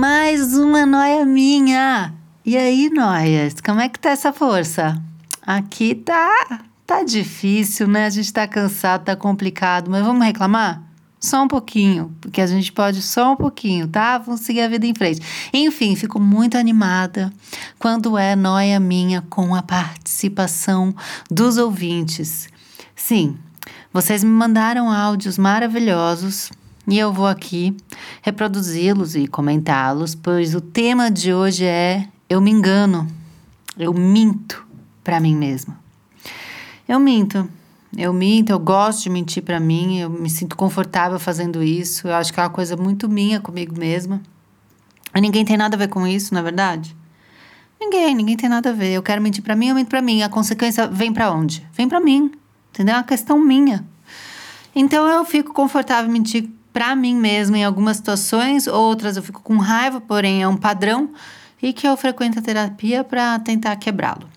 [0.00, 2.14] Mais uma noia minha.
[2.42, 4.98] E aí, noias, como é que tá essa força?
[5.46, 8.06] Aqui tá tá difícil, né?
[8.06, 10.82] A gente tá cansado, tá complicado, mas vamos reclamar?
[11.20, 14.16] Só um pouquinho, porque a gente pode só um pouquinho, tá?
[14.16, 15.20] Vamos seguir a vida em frente.
[15.52, 17.30] Enfim, fico muito animada
[17.78, 20.94] quando é noia minha com a participação
[21.30, 22.48] dos ouvintes.
[22.96, 23.36] Sim,
[23.92, 26.50] vocês me mandaram áudios maravilhosos
[26.86, 27.76] e eu vou aqui
[28.22, 33.06] reproduzi-los e comentá-los, pois o tema de hoje é eu me engano,
[33.78, 34.66] eu minto
[35.02, 35.78] para mim mesma.
[36.88, 37.48] Eu minto.
[37.96, 42.06] Eu minto, eu gosto de mentir para mim, eu me sinto confortável fazendo isso.
[42.06, 44.22] Eu acho que é uma coisa muito minha comigo mesma.
[45.14, 46.96] E ninguém tem nada a ver com isso, na é verdade?
[47.80, 48.92] Ninguém, ninguém tem nada a ver.
[48.92, 50.22] Eu quero mentir para mim, eu minto para mim.
[50.22, 51.66] A consequência vem para onde?
[51.72, 52.30] Vem para mim.
[52.72, 52.94] Entendeu?
[52.94, 53.84] É uma questão minha.
[54.74, 59.56] Então eu fico confortável mentir para mim mesma em algumas situações, outras eu fico com
[59.56, 61.10] raiva, porém é um padrão
[61.62, 64.28] e que eu frequento a terapia para tentar quebrá-lo.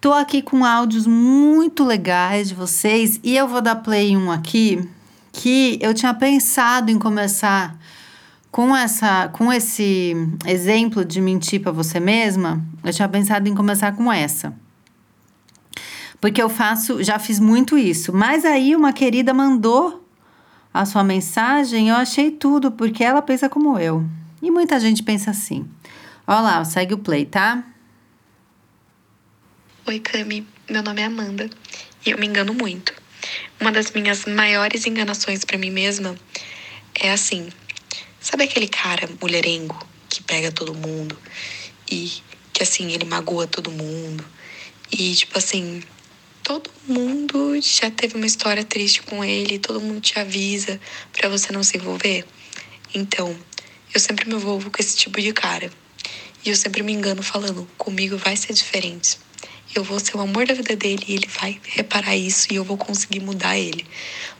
[0.00, 4.88] Tô aqui com áudios muito legais de vocês e eu vou dar play um aqui
[5.32, 7.78] que eu tinha pensado em começar
[8.50, 10.16] com essa com esse
[10.46, 12.64] exemplo de mentir para você mesma.
[12.82, 14.54] Eu tinha pensado em começar com essa.
[16.20, 19.99] Porque eu faço, já fiz muito isso, mas aí uma querida mandou
[20.72, 24.04] a sua mensagem, eu achei tudo, porque ela pensa como eu.
[24.40, 25.68] E muita gente pensa assim.
[26.26, 27.64] Olha lá, segue o play, tá?
[29.86, 30.46] Oi, Cami.
[30.68, 31.50] Meu nome é Amanda
[32.06, 32.94] e eu me engano muito.
[33.60, 36.16] Uma das minhas maiores enganações para mim mesma
[36.94, 37.48] é assim:
[38.20, 39.76] sabe aquele cara mulherengo
[40.08, 41.18] que pega todo mundo
[41.90, 42.12] e
[42.52, 44.24] que assim ele magoa todo mundo
[44.92, 45.82] e tipo assim
[46.42, 50.80] todo mundo já teve uma história triste com ele, todo mundo te avisa
[51.12, 52.24] para você não se envolver.
[52.94, 53.36] Então,
[53.94, 55.70] eu sempre me envolvo com esse tipo de cara.
[56.44, 59.18] E eu sempre me engano falando, comigo vai ser diferente.
[59.74, 62.64] Eu vou ser o amor da vida dele e ele vai reparar isso e eu
[62.64, 63.86] vou conseguir mudar ele.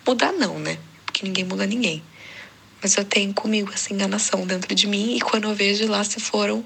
[0.07, 0.79] Mudar não, né?
[1.05, 2.03] Porque ninguém muda ninguém.
[2.83, 6.19] Mas eu tenho comigo essa enganação dentro de mim e quando eu vejo lá se
[6.19, 6.65] foram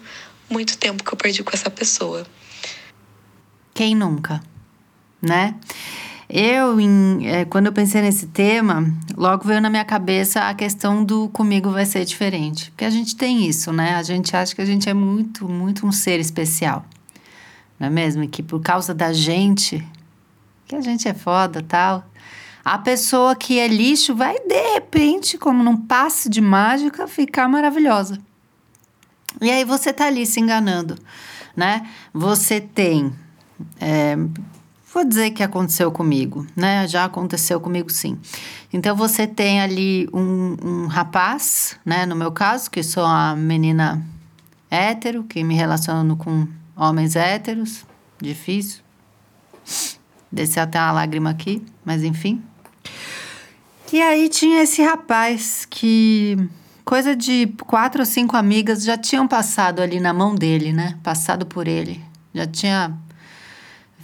[0.48, 2.26] muito tempo que eu perdi com essa pessoa.
[3.74, 4.40] Quem nunca?
[5.24, 5.54] Né?
[6.28, 8.84] Eu, em, é, quando eu pensei nesse tema,
[9.16, 12.70] logo veio na minha cabeça a questão do comigo vai ser diferente.
[12.70, 13.94] Porque a gente tem isso, né?
[13.94, 16.84] A gente acha que a gente é muito, muito um ser especial.
[17.78, 18.24] Não é mesmo?
[18.24, 19.86] E que por causa da gente,
[20.66, 22.04] que a gente é foda tal.
[22.64, 28.18] A pessoa que é lixo vai, de repente, como num passe de mágica, ficar maravilhosa.
[29.40, 30.96] E aí você tá ali se enganando,
[31.54, 31.86] né?
[32.12, 33.12] Você tem.
[33.80, 34.16] É,
[34.94, 36.86] Vou dizer que aconteceu comigo, né?
[36.86, 38.16] Já aconteceu comigo sim.
[38.72, 42.06] Então você tem ali um, um rapaz, né?
[42.06, 44.06] No meu caso, que sou uma menina
[44.70, 46.46] hétero, que me relaciono com
[46.76, 47.84] homens héteros,
[48.22, 48.82] difícil.
[50.30, 52.40] Desceu até uma lágrima aqui, mas enfim.
[53.92, 56.36] E aí tinha esse rapaz que
[56.84, 60.96] coisa de quatro ou cinco amigas já tinham passado ali na mão dele, né?
[61.02, 62.00] Passado por ele.
[62.32, 62.96] Já tinha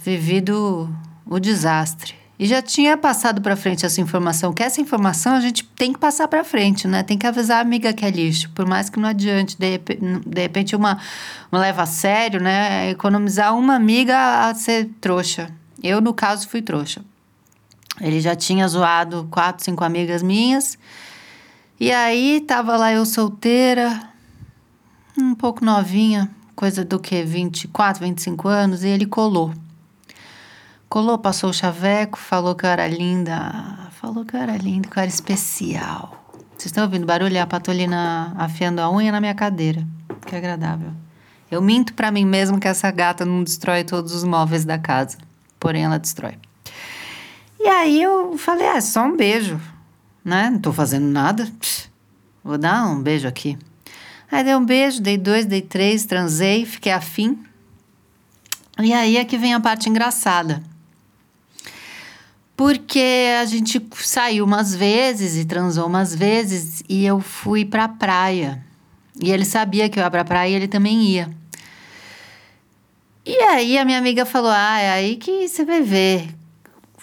[0.03, 0.89] vivido
[1.25, 2.15] o desastre.
[2.41, 5.99] E já tinha passado para frente essa informação, que essa informação a gente tem que
[5.99, 7.03] passar para frente, né?
[7.03, 10.41] Tem que avisar a amiga que é lixo, por mais que não adiante, de de
[10.41, 10.97] repente uma,
[11.51, 12.89] uma leva a sério, né?
[12.89, 15.51] Economizar uma amiga a ser trouxa.
[15.83, 17.05] Eu, no caso, fui trouxa.
[17.99, 20.79] Ele já tinha zoado quatro, cinco amigas minhas.
[21.79, 24.01] E aí tava lá eu solteira,
[25.15, 29.53] um pouco novinha, coisa do que 24, 25 anos, e ele colou.
[30.91, 33.89] Colou, passou o chaveco, falou que eu era linda.
[33.91, 36.21] Falou que eu era linda, que eu era especial.
[36.49, 37.37] Vocês estão ouvindo barulho?
[37.37, 39.87] É a patolina afiando a unha na minha cadeira.
[40.27, 40.91] Que agradável.
[41.49, 45.17] Eu minto para mim mesmo que essa gata não destrói todos os móveis da casa.
[45.57, 46.37] Porém, ela destrói.
[47.57, 49.61] E aí eu falei, ah, é só um beijo,
[50.25, 50.49] né?
[50.49, 51.49] Não tô fazendo nada.
[52.43, 53.57] Vou dar um beijo aqui.
[54.29, 57.41] Aí dei um beijo, dei dois, dei três, transei, fiquei afim.
[58.77, 60.69] E aí é que vem a parte engraçada.
[62.55, 68.63] Porque a gente saiu umas vezes e transou umas vezes e eu fui pra praia.
[69.19, 71.29] E ele sabia que eu ia pra praia e ele também ia.
[73.25, 76.29] E aí a minha amiga falou: Ah, é aí que você vai ver.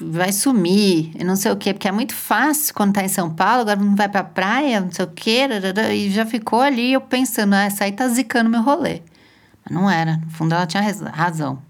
[0.00, 3.34] Vai sumir, e não sei o quê, porque é muito fácil quando tá em São
[3.34, 5.48] Paulo, agora não vai pra praia, não sei o quê,
[5.92, 9.02] e já ficou ali eu pensando, ah, essa aí tá zicando meu rolê.
[9.64, 11.60] Mas não era, no fundo ela tinha razão.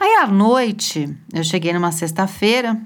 [0.00, 2.76] Aí à noite, eu cheguei numa sexta-feira,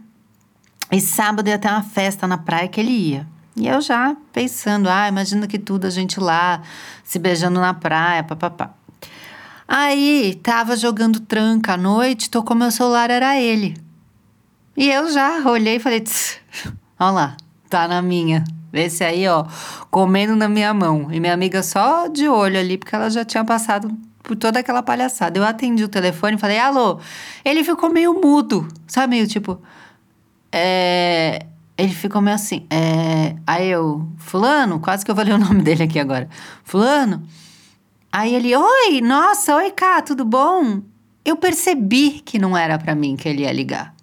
[0.90, 3.26] e sábado ia ter uma festa na praia que ele ia.
[3.56, 6.62] E eu já pensando, ah, imagina que tudo a gente lá,
[7.04, 8.75] se beijando na praia, papapá.
[9.69, 13.76] Aí tava jogando tranca à noite, tocou meu celular, era ele.
[14.76, 16.02] E eu já olhei e falei,
[16.98, 17.37] olha lá,
[17.69, 18.42] tá na minha.
[18.72, 19.44] Esse aí, ó,
[19.90, 21.08] comendo na minha mão.
[21.12, 23.90] E minha amiga só de olho ali, porque ela já tinha passado
[24.22, 25.38] por toda aquela palhaçada.
[25.38, 26.98] Eu atendi o telefone e falei, alô.
[27.44, 29.16] Ele ficou meio mudo, sabe?
[29.16, 29.60] Meio tipo,
[30.52, 32.67] é, ele ficou meio assim.
[32.70, 36.29] É, aí eu, Fulano, quase que eu falei o nome dele aqui agora.
[36.64, 37.23] Fulano.
[38.12, 40.82] Aí ele, oi, nossa, oi, Cá, tudo bom?
[41.25, 43.94] Eu percebi que não era para mim que ele ia ligar.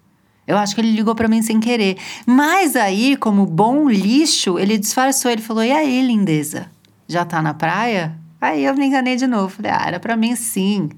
[0.46, 1.98] Eu acho que ele ligou para mim sem querer.
[2.24, 5.30] Mas aí, como bom lixo, ele disfarçou.
[5.30, 6.70] Ele falou: E aí, lindeza?
[7.06, 8.18] Já tá na praia?
[8.40, 9.50] Aí eu me enganei de novo.
[9.50, 10.88] Falei: Ah, era pra mim sim.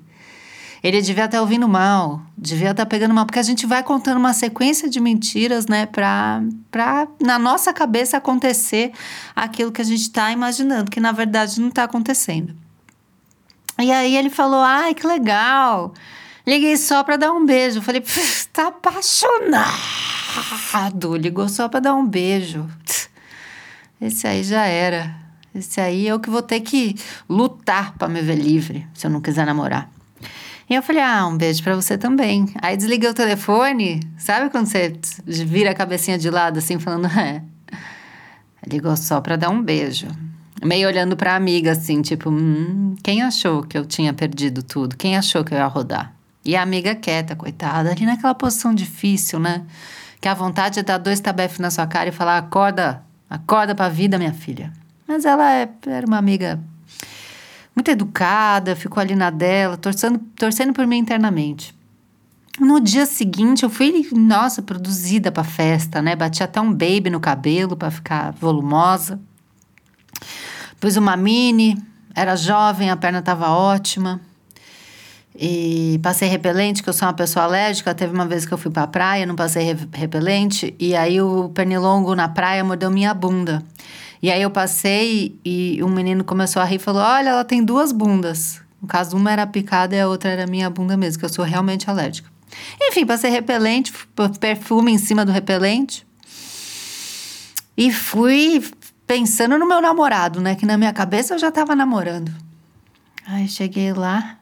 [0.83, 4.33] Ele devia estar ouvindo mal, devia estar pegando mal, porque a gente vai contando uma
[4.33, 6.43] sequência de mentiras, né, pra,
[7.21, 8.93] na nossa cabeça acontecer
[9.37, 12.55] aquilo que a gente está imaginando, que na verdade não está acontecendo.
[13.79, 15.95] E aí ele falou: ai, que legal.
[16.47, 17.79] Liguei só para dar um beijo.
[17.79, 18.03] Eu falei:
[18.53, 19.73] tá apaixonado.
[21.17, 22.69] Ligou só para dar um beijo.
[24.01, 25.15] Esse aí já era.
[25.55, 26.97] Esse aí é o que vou ter que
[27.29, 29.91] lutar para me ver livre, se eu não quiser namorar.
[30.71, 32.47] E eu falei, ah, um beijo para você também.
[32.63, 34.93] Aí desliguei o telefone, sabe quando você
[35.27, 37.43] vira a cabecinha de lado assim, falando, é.
[38.65, 40.07] Ligou só pra dar um beijo.
[40.63, 44.97] Meio olhando pra amiga, assim, tipo, hum, quem achou que eu tinha perdido tudo?
[44.97, 46.15] Quem achou que eu ia rodar?
[46.45, 49.65] E a amiga quieta, coitada, ali naquela posição difícil, né?
[50.21, 53.89] Que a vontade é dar dois tabefes na sua cara e falar: acorda, acorda pra
[53.89, 54.73] vida, minha filha.
[55.09, 56.61] Mas ela é, era uma amiga
[57.81, 61.75] muito educada, ficou ali na dela, torcendo, torcendo por mim internamente.
[62.59, 66.15] No dia seguinte, eu fui, nossa, produzida pra festa, né?
[66.15, 69.19] Bati até um baby no cabelo para ficar volumosa.
[70.79, 71.83] Pus uma mini,
[72.15, 74.21] era jovem, a perna tava ótima.
[75.35, 77.95] E passei repelente, que eu sou uma pessoa alérgica.
[77.95, 80.75] Teve uma vez que eu fui pra praia, não passei repelente.
[80.79, 83.65] E aí o pernilongo na praia mordeu minha bunda.
[84.23, 87.65] E aí eu passei e um menino começou a rir e falou: Olha, ela tem
[87.65, 88.61] duas bundas.
[88.81, 91.45] No caso, uma era picada e a outra era minha bunda mesmo, que eu sou
[91.45, 92.31] realmente alérgica.
[92.81, 93.93] Enfim, passei repelente,
[94.39, 96.07] perfume em cima do repelente.
[97.77, 98.63] E fui
[99.07, 100.55] pensando no meu namorado, né?
[100.55, 102.33] Que na minha cabeça eu já tava namorando.
[103.27, 104.39] Aí cheguei lá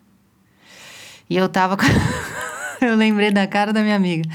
[1.29, 1.85] e eu tava com.
[2.81, 4.29] eu lembrei da cara da minha amiga.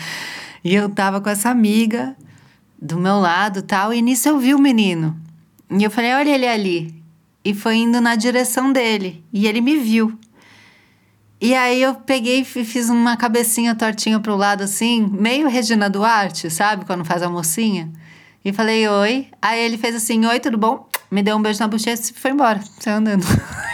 [0.64, 2.16] E eu tava com essa amiga
[2.82, 3.94] do meu lado tal.
[3.94, 5.23] E nisso eu vi o menino.
[5.78, 7.04] E eu falei, olha ele ali.
[7.44, 9.24] E foi indo na direção dele.
[9.34, 10.18] E ele me viu.
[11.42, 16.50] E aí eu peguei e fiz uma cabecinha tortinha pro lado assim, meio Regina Duarte,
[16.50, 16.86] sabe?
[16.86, 17.92] Quando faz a mocinha.
[18.46, 19.28] E falei, oi.
[19.42, 20.88] Aí ele fez assim, oi, tudo bom?
[21.12, 22.62] Me deu um beijo na bochecha e foi embora.
[22.80, 23.26] Saiu andando.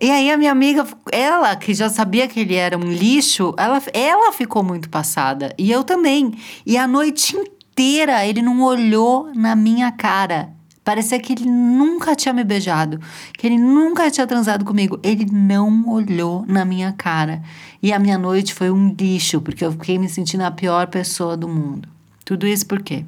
[0.00, 3.80] E aí a minha amiga, ela que já sabia que ele era um lixo, ela,
[3.94, 5.54] ela ficou muito passada.
[5.56, 6.34] E eu também.
[6.66, 10.50] E a noite inteira ele não olhou na minha cara.
[10.84, 13.00] Parecia que ele nunca tinha me beijado,
[13.38, 15.00] que ele nunca tinha transado comigo.
[15.02, 17.42] Ele não olhou na minha cara.
[17.82, 21.36] E a minha noite foi um lixo, porque eu fiquei me sentindo a pior pessoa
[21.36, 21.88] do mundo.
[22.24, 23.04] Tudo isso por quê?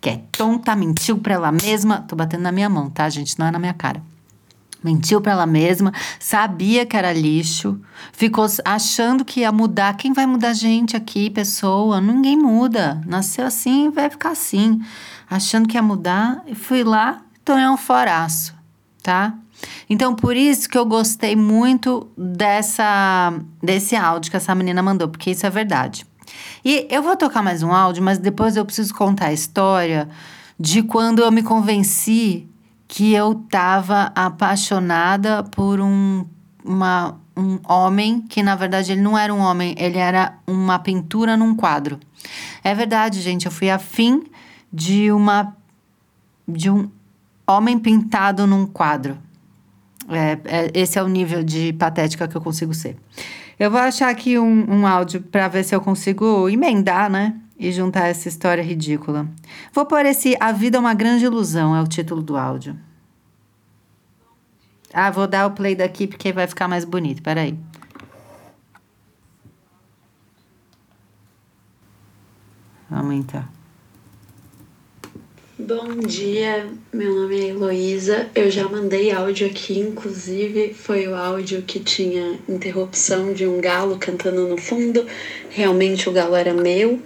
[0.00, 2.02] Que é tonta, mentiu pra ela mesma.
[2.02, 3.36] Tô batendo na minha mão, tá, gente?
[3.38, 4.00] Não é na minha cara.
[4.82, 7.80] Mentiu para ela mesma, sabia que era lixo,
[8.12, 9.96] ficou achando que ia mudar.
[9.96, 12.00] Quem vai mudar gente aqui, pessoa?
[12.00, 13.00] Ninguém muda.
[13.04, 14.80] Nasceu assim, vai ficar assim.
[15.28, 18.54] Achando que ia mudar, fui lá, tomei um foraço,
[19.02, 19.34] tá?
[19.90, 25.32] Então, por isso que eu gostei muito dessa desse áudio que essa menina mandou, porque
[25.32, 26.06] isso é verdade.
[26.64, 30.08] E eu vou tocar mais um áudio, mas depois eu preciso contar a história
[30.58, 32.48] de quando eu me convenci
[32.88, 36.24] que eu estava apaixonada por um,
[36.64, 41.36] uma, um homem que, na verdade, ele não era um homem, ele era uma pintura
[41.36, 42.00] num quadro.
[42.64, 44.24] É verdade, gente, eu fui afim
[44.72, 45.54] de uma
[46.46, 46.90] de um
[47.46, 49.18] homem pintado num quadro.
[50.08, 52.96] É, é, esse é o nível de patética que eu consigo ser.
[53.58, 57.34] Eu vou achar aqui um, um áudio para ver se eu consigo emendar, né?
[57.58, 59.28] E juntar essa história ridícula.
[59.72, 62.78] Vou pôr esse A Vida é uma Grande Ilusão, é o título do áudio.
[64.92, 67.22] Ah, vou dar o play daqui porque vai ficar mais bonito.
[67.22, 67.58] Peraí.
[72.90, 73.57] Aumentar.
[75.60, 78.28] Bom dia, meu nome é Heloísa.
[78.32, 83.98] Eu já mandei áudio aqui, inclusive foi o áudio que tinha interrupção de um galo
[83.98, 85.04] cantando no fundo.
[85.50, 87.00] Realmente o galo era meu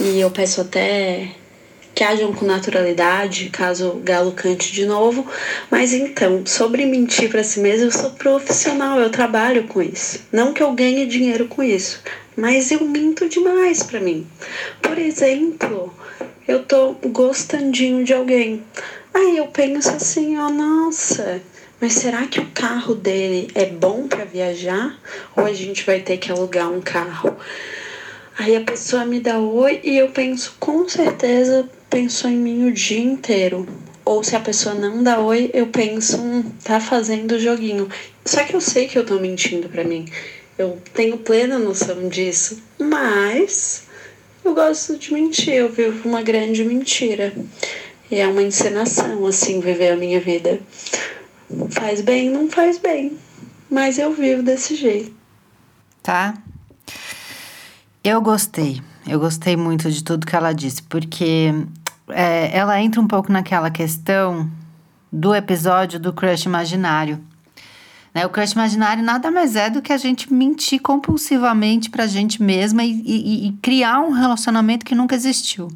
[0.00, 1.32] e eu peço até
[1.94, 5.26] que hajam com naturalidade caso o galo cante de novo.
[5.70, 10.20] Mas então, sobre mentir para si mesmo, eu sou profissional, eu trabalho com isso.
[10.32, 12.00] Não que eu ganhe dinheiro com isso,
[12.34, 14.26] mas eu minto demais para mim.
[14.80, 15.92] Por exemplo,
[16.46, 18.62] eu tô gostandinho de alguém.
[19.14, 21.40] Aí eu penso assim, ó, nossa,
[21.80, 24.98] mas será que o carro dele é bom para viajar?
[25.36, 27.36] Ou a gente vai ter que alugar um carro?
[28.38, 32.72] Aí a pessoa me dá oi e eu penso, com certeza pensou em mim o
[32.72, 33.66] dia inteiro.
[34.04, 37.88] Ou se a pessoa não dá oi, eu penso, hum, tá fazendo joguinho.
[38.24, 40.06] Só que eu sei que eu tô mentindo para mim.
[40.58, 42.60] Eu tenho plena noção disso.
[42.78, 43.84] Mas
[44.44, 47.32] eu gosto de mentir, eu vivo uma grande mentira.
[48.10, 50.60] E é uma encenação, assim, viver a minha vida.
[51.70, 53.16] Faz bem, não faz bem.
[53.70, 55.14] Mas eu vivo desse jeito.
[56.02, 56.34] Tá?
[58.04, 58.82] Eu gostei.
[59.06, 61.52] Eu gostei muito de tudo que ela disse, porque
[62.08, 64.50] é, ela entra um pouco naquela questão
[65.10, 67.20] do episódio do crush imaginário.
[68.14, 68.26] Né?
[68.26, 72.84] O crush imaginário nada mais é do que a gente mentir compulsivamente pra gente mesma
[72.84, 75.68] e, e, e criar um relacionamento que nunca existiu.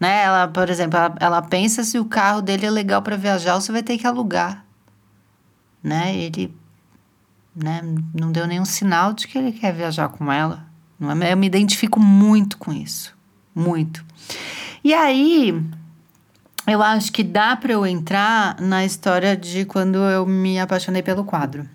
[0.00, 0.22] Né?
[0.22, 3.70] Ela, por exemplo, ela, ela pensa se o carro dele é legal para viajar, você
[3.70, 4.64] vai ter que alugar.
[5.82, 6.16] Né?
[6.16, 6.54] Ele
[7.54, 7.82] né,
[8.18, 10.66] não deu nenhum sinal de que ele quer viajar com ela.
[11.20, 11.32] É?
[11.32, 13.14] Eu me identifico muito com isso.
[13.54, 14.04] Muito.
[14.82, 15.62] E aí,
[16.66, 21.24] eu acho que dá para eu entrar na história de quando eu me apaixonei pelo
[21.24, 21.68] quadro.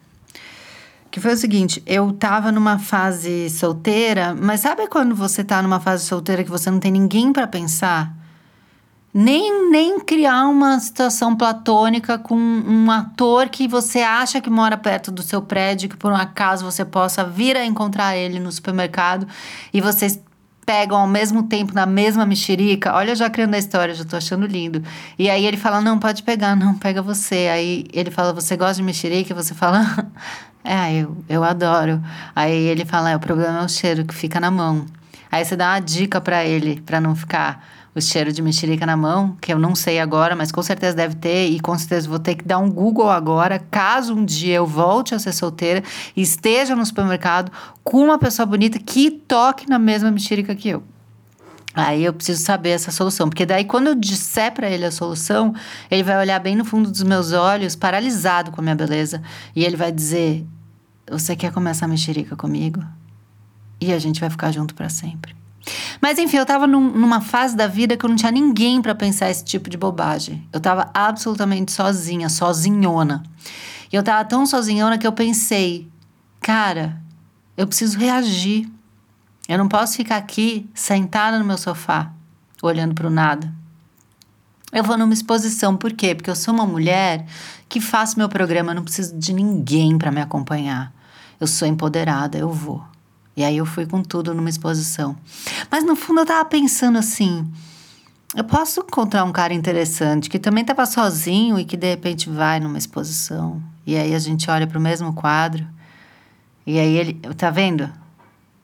[1.12, 5.80] Que foi o seguinte, eu tava numa fase solteira, mas sabe quando você tá numa
[5.80, 8.14] fase solteira que você não tem ninguém para pensar?
[9.14, 15.12] Nem, nem criar uma situação platônica com um ator que você acha que mora perto
[15.12, 19.28] do seu prédio, que por um acaso você possa vir a encontrar ele no supermercado
[19.74, 20.20] e vocês
[20.68, 22.94] pegam ao mesmo tempo na mesma mexerica.
[22.94, 24.84] Olha, já criando a história, já tô achando lindo.
[25.18, 27.48] E aí ele fala: Não, pode pegar, não, pega você.
[27.50, 29.32] Aí ele fala: Você gosta de mexerica?
[29.32, 29.82] E você fala:
[30.64, 32.04] É, eu, eu adoro.
[32.36, 34.86] Aí ele fala: é, O problema é o cheiro que fica na mão.
[35.32, 37.66] Aí você dá uma dica para ele, para não ficar
[37.98, 41.16] o cheiro de mexerica na mão, que eu não sei agora, mas com certeza deve
[41.16, 44.66] ter, e com certeza vou ter que dar um Google agora, caso um dia eu
[44.66, 45.84] volte a ser solteira
[46.16, 47.52] e esteja no supermercado
[47.84, 50.84] com uma pessoa bonita que toque na mesma mexerica que eu.
[51.74, 55.54] Aí eu preciso saber essa solução, porque daí quando eu disser para ele a solução,
[55.92, 59.22] ele vai olhar bem no fundo dos meus olhos, paralisado com a minha beleza,
[59.56, 60.44] e ele vai dizer:
[61.10, 62.84] "Você quer começar a mexerica comigo?"
[63.80, 65.36] E a gente vai ficar junto para sempre.
[66.02, 68.96] Mas enfim, eu tava num, numa fase da vida que eu não tinha ninguém para
[68.96, 70.48] pensar esse tipo de bobagem.
[70.52, 73.24] Eu tava absolutamente sozinha, sozinhona.
[73.92, 75.88] E eu tava tão sozinhona que eu pensei,
[76.42, 77.02] cara,
[77.56, 78.70] eu preciso reagir.
[79.48, 82.12] Eu não posso ficar aqui sentada no meu sofá,
[82.62, 83.54] olhando para o nada.
[84.72, 86.14] Eu vou numa exposição, por quê?
[86.14, 87.26] Porque eu sou uma mulher
[87.70, 90.94] que faço meu programa, eu não preciso de ninguém para me acompanhar.
[91.40, 92.84] Eu sou empoderada, eu vou.
[93.38, 95.16] E aí eu fui com tudo numa exposição.
[95.70, 97.48] Mas no fundo eu tava pensando assim:
[98.36, 102.60] eu posso encontrar um cara interessante que também tava sozinho e que de repente vai
[102.60, 103.62] numa exposição.
[103.86, 105.68] E aí a gente olha para o mesmo quadro.
[106.66, 107.88] E aí ele, tá vendo?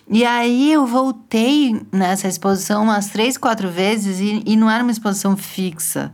[0.08, 4.92] E aí eu voltei nessa exposição umas três, quatro vezes e, e não era uma
[4.92, 6.12] exposição fixa.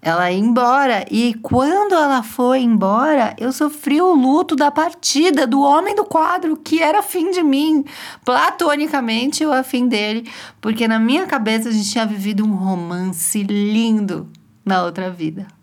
[0.00, 1.04] Ela ia embora.
[1.10, 6.56] E quando ela foi embora, eu sofri o luto da partida do homem do quadro,
[6.56, 7.84] que era afim de mim.
[8.24, 10.30] Platonicamente, eu afim dele.
[10.60, 14.28] Porque na minha cabeça a gente tinha vivido um romance lindo
[14.64, 15.57] na outra vida.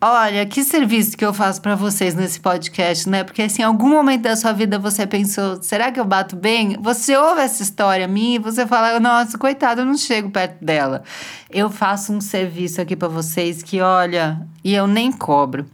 [0.00, 3.24] Olha, que serviço que eu faço para vocês nesse podcast, né?
[3.24, 6.76] Porque assim, em algum momento da sua vida você pensou, será que eu bato bem?
[6.80, 11.02] Você ouve essa história minha e você fala, nossa, coitada, eu não chego perto dela.
[11.50, 15.66] Eu faço um serviço aqui para vocês que, olha, e eu nem cobro.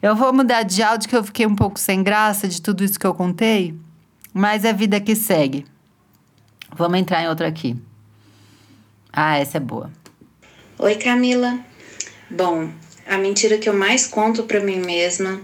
[0.00, 3.00] Eu vou mudar de áudio que eu fiquei um pouco sem graça de tudo isso
[3.00, 3.76] que eu contei,
[4.32, 5.66] mas é vida que segue.
[6.76, 7.76] Vamos entrar em outra aqui.
[9.12, 9.90] Ah, essa é boa.
[10.78, 11.58] Oi, Camila.
[12.30, 12.70] Bom,
[13.06, 15.40] a mentira que eu mais conto para mim mesma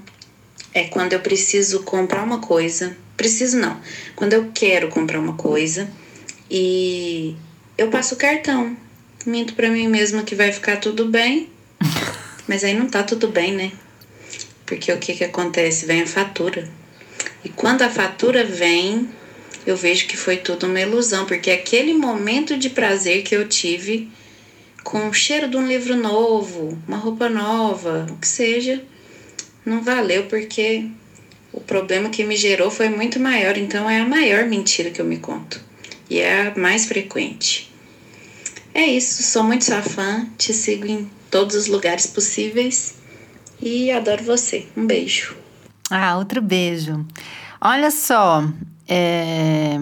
[0.72, 2.96] é quando eu preciso comprar uma coisa.
[3.16, 3.80] Preciso não.
[4.14, 5.90] Quando eu quero comprar uma coisa
[6.50, 7.34] e
[7.76, 8.76] eu passo o cartão.
[9.26, 11.48] Minto para mim mesma que vai ficar tudo bem.
[12.46, 13.72] Mas aí não tá tudo bem, né?
[14.64, 15.86] Porque o que que acontece?
[15.86, 16.68] Vem a fatura.
[17.44, 19.08] E quando a fatura vem,
[19.66, 24.08] eu vejo que foi tudo uma ilusão, porque aquele momento de prazer que eu tive
[24.88, 28.82] com o cheiro de um livro novo, uma roupa nova, o que seja,
[29.62, 30.88] não valeu porque
[31.52, 35.04] o problema que me gerou foi muito maior, então é a maior mentira que eu
[35.04, 35.60] me conto
[36.08, 37.70] e é a mais frequente.
[38.72, 42.94] É isso, sou muito sua fã, te sigo em todos os lugares possíveis
[43.60, 44.68] e adoro você.
[44.74, 45.36] Um beijo.
[45.90, 47.06] Ah, outro beijo.
[47.60, 48.42] Olha só,
[48.88, 49.78] é,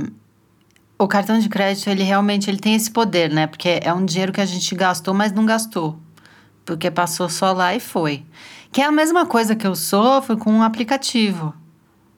[0.98, 3.46] o cartão de crédito, ele realmente ele tem esse poder, né?
[3.46, 5.98] Porque é um dinheiro que a gente gastou, mas não gastou.
[6.64, 8.24] Porque passou só lá e foi.
[8.72, 11.54] Que é a mesma coisa que eu sofro com um aplicativo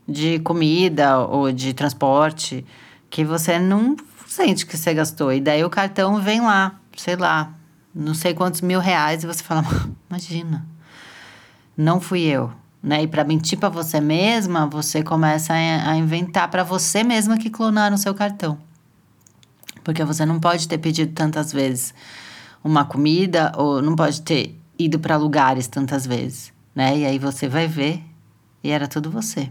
[0.07, 2.65] de comida ou de transporte,
[3.11, 5.33] que você não sente que você gastou.
[5.33, 7.53] E daí o cartão vem lá, sei lá,
[7.95, 9.65] não sei quantos mil reais, e você fala,
[10.09, 10.65] imagina,
[11.77, 12.53] não fui eu.
[12.81, 13.03] Né?
[13.03, 17.97] E para mentir para você mesma, você começa a inventar para você mesma que clonaram
[17.97, 18.68] seu cartão
[19.83, 21.95] porque você não pode ter pedido tantas vezes
[22.63, 26.99] uma comida ou não pode ter ido para lugares tantas vezes, né?
[26.99, 28.03] E aí você vai ver
[28.63, 29.51] e era tudo você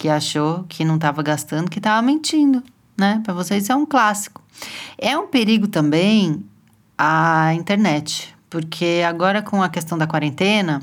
[0.00, 2.62] que achou que não estava gastando, que estava mentindo,
[2.96, 3.20] né?
[3.22, 4.42] Para vocês é um clássico.
[4.96, 6.42] É um perigo também
[6.96, 10.80] a internet, porque agora com a questão da quarentena,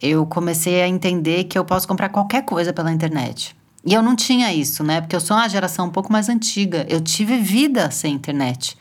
[0.00, 3.54] eu comecei a entender que eu posso comprar qualquer coisa pela internet.
[3.84, 5.00] E eu não tinha isso, né?
[5.00, 6.86] Porque eu sou uma geração um pouco mais antiga.
[6.88, 8.76] Eu tive vida sem internet,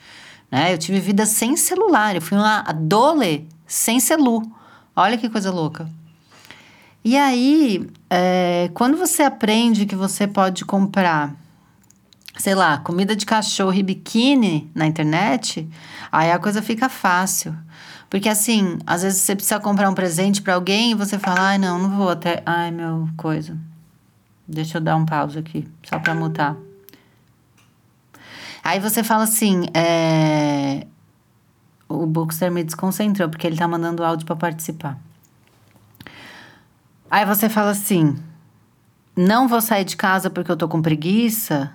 [0.51, 0.73] né?
[0.73, 2.15] Eu tive vida sem celular.
[2.15, 4.43] Eu fui uma adole sem celu.
[4.95, 5.89] Olha que coisa louca.
[7.03, 11.33] E aí, é, quando você aprende que você pode comprar,
[12.37, 15.67] sei lá, comida de cachorro e biquíni na internet,
[16.11, 17.55] aí a coisa fica fácil.
[18.07, 21.57] Porque assim, às vezes você precisa comprar um presente para alguém e você fala, ai,
[21.57, 22.43] não, não vou até.
[22.45, 23.57] Ai, meu, coisa.
[24.51, 26.57] Deixa eu dar um pause aqui, só para mutar.
[28.61, 30.85] Aí você fala assim, é...
[31.87, 34.99] o Bookster me desconcentrou porque ele tá mandando áudio para participar.
[37.09, 38.21] Aí você fala assim,
[39.15, 41.71] não vou sair de casa porque eu tô com preguiça,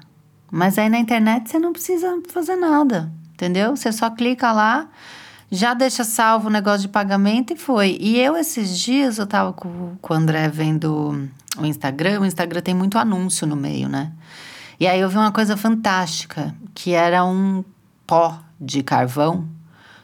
[0.50, 3.74] mas aí na internet você não precisa fazer nada, entendeu?
[3.74, 4.86] Você só clica lá,
[5.50, 7.96] já deixa salvo o negócio de pagamento e foi.
[8.00, 11.28] E eu, esses dias, eu tava com, com o André vendo
[11.58, 14.12] o Instagram, o Instagram tem muito anúncio no meio, né?
[14.78, 17.64] E aí eu vi uma coisa fantástica, que era um
[18.06, 19.48] pó de carvão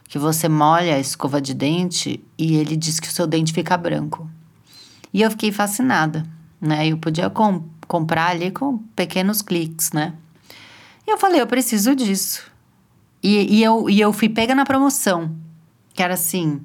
[0.09, 3.79] que você molha a escova de dente e ele diz que o seu dente fica
[3.79, 4.29] branco.
[5.13, 6.27] E eu fiquei fascinada,
[6.61, 6.87] né?
[6.87, 10.13] Eu podia com, comprar ali com pequenos cliques, né?
[11.07, 12.52] E eu falei, eu preciso disso.
[13.23, 15.35] E, e, eu, e eu fui pega na promoção,
[15.95, 16.61] que era assim: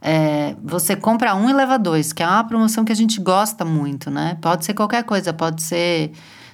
[0.00, 3.64] é, você compra um e leva dois, que é uma promoção que a gente gosta
[3.64, 4.36] muito, né?
[4.40, 6.12] Pode ser qualquer coisa, pode ser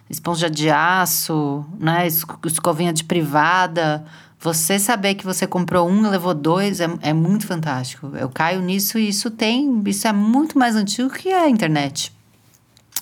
[0.08, 2.06] esponja de aço, né?
[2.46, 4.04] Escovinha de privada.
[4.38, 8.12] Você saber que você comprou um e levou dois é, é muito fantástico.
[8.16, 9.82] Eu caio nisso e isso tem.
[9.84, 12.12] Isso é muito mais antigo que a internet.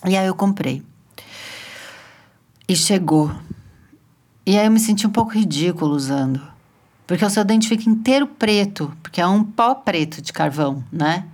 [0.07, 0.83] E aí eu comprei.
[2.67, 3.31] E chegou.
[4.49, 6.41] E aí eu me senti um pouco ridículo usando.
[7.07, 11.27] Porque o seu dente fica inteiro preto, porque é um pó preto de carvão, né?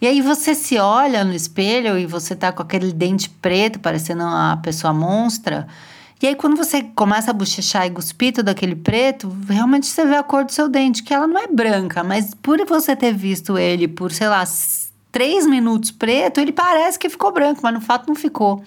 [0.00, 4.22] E aí você se olha no espelho e você tá com aquele dente preto, parecendo
[4.22, 5.66] uma pessoa monstra.
[6.22, 10.16] E aí, quando você começa a bochechar e cuspir todo aquele preto, realmente você vê
[10.16, 13.58] a cor do seu dente, que ela não é branca, mas por você ter visto
[13.58, 14.42] ele por, sei lá,
[15.10, 18.62] três minutos preto, ele parece que ficou branco, mas no fato não ficou.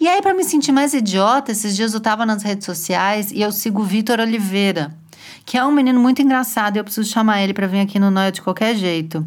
[0.00, 3.40] E aí, para me sentir mais idiota, esses dias eu tava nas redes sociais e
[3.40, 4.96] eu sigo o Vitor Oliveira,
[5.44, 8.10] que é um menino muito engraçado e eu preciso chamar ele para vir aqui no
[8.10, 9.26] Noia de qualquer jeito.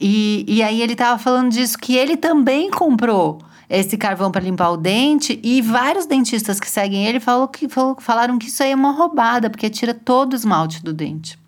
[0.00, 4.70] E, e aí ele tava falando disso, que ele também comprou esse carvão para limpar
[4.70, 8.72] o dente e vários dentistas que seguem ele falou que, falou, falaram que isso aí
[8.72, 11.38] é uma roubada, porque tira todo o esmalte do dente.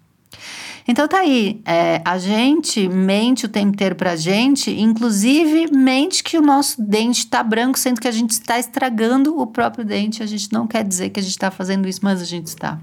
[0.88, 6.38] Então tá aí, é, a gente mente o tempo inteiro pra gente, inclusive mente que
[6.38, 10.22] o nosso dente está branco, sendo que a gente está estragando o próprio dente.
[10.22, 12.78] A gente não quer dizer que a gente está fazendo isso, mas a gente está.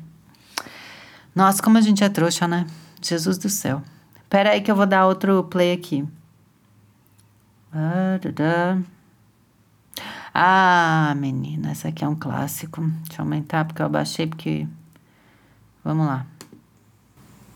[1.33, 2.67] Nossa, como a gente é trouxa, né?
[3.01, 3.81] Jesus do céu.
[4.29, 6.05] Pera aí que eu vou dar outro play aqui.
[7.71, 8.19] Ah,
[10.33, 12.81] ah, menina, essa aqui é um clássico.
[12.81, 14.67] Deixa eu aumentar porque eu abaixei porque.
[15.83, 16.25] Vamos lá.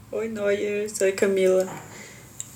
[0.10, 1.68] Oi, Noia, a Camila.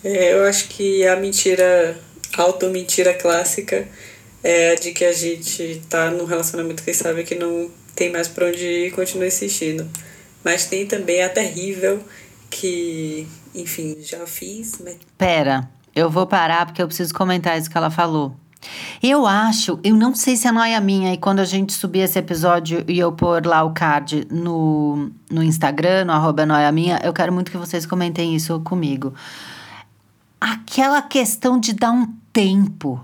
[0.01, 1.99] É, eu acho que a mentira,
[2.37, 3.85] a auto-mentira clássica
[4.41, 8.29] é a de que a gente tá num relacionamento que sabe que não tem mais
[8.29, 9.85] pra onde ir e continua insistindo.
[10.45, 12.01] Mas tem também a terrível
[12.49, 14.77] que, enfim, já fiz.
[14.81, 14.97] Mas...
[15.17, 18.33] Pera, eu vou parar porque eu preciso comentar isso que ela falou.
[19.01, 22.19] Eu acho, eu não sei se é noia minha, e quando a gente subir esse
[22.19, 27.11] episódio e eu pôr lá o card no, no Instagram, no arroba noia minha, eu
[27.11, 29.13] quero muito que vocês comentem isso comigo.
[30.39, 33.03] Aquela questão de dar um tempo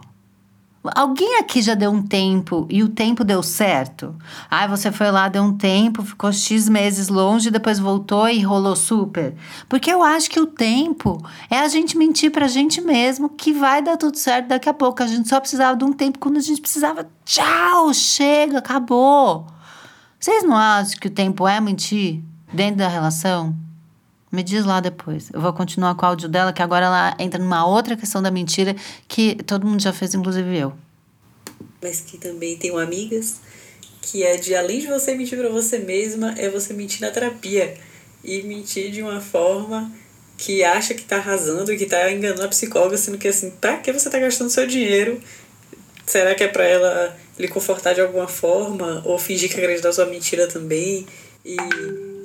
[0.96, 4.16] Alguém aqui já deu um tempo e o tempo deu certo?
[4.50, 8.76] Ah, você foi lá, deu um tempo, ficou X meses longe, depois voltou e rolou
[8.76, 9.36] super?
[9.68, 13.82] Porque eu acho que o tempo é a gente mentir pra gente mesmo que vai
[13.82, 15.04] dar tudo certo daqui a pouco.
[15.04, 17.08] A gente só precisava de um tempo quando a gente precisava.
[17.26, 19.48] Tchau, chega, acabou.
[20.20, 22.22] Vocês não acham que o tempo é mentir
[22.52, 23.67] dentro da relação?
[24.38, 25.32] Me diz lá depois.
[25.34, 28.30] Eu vou continuar com o áudio dela, que agora ela entra numa outra questão da
[28.30, 28.76] mentira
[29.08, 30.74] que todo mundo já fez, inclusive eu.
[31.82, 33.38] Mas que também tenho amigas,
[34.00, 37.80] que é de além de você mentir para você mesma, é você mentir na terapia.
[38.24, 39.92] E mentir de uma forma
[40.38, 43.92] que acha que tá arrasando que tá enganando a psicóloga, sendo que assim, tá que
[43.92, 45.20] você tá gastando seu dinheiro.
[46.06, 49.02] Será que é para ela lhe confortar de alguma forma?
[49.04, 51.08] Ou fingir que acredita na sua mentira também?
[51.44, 51.58] E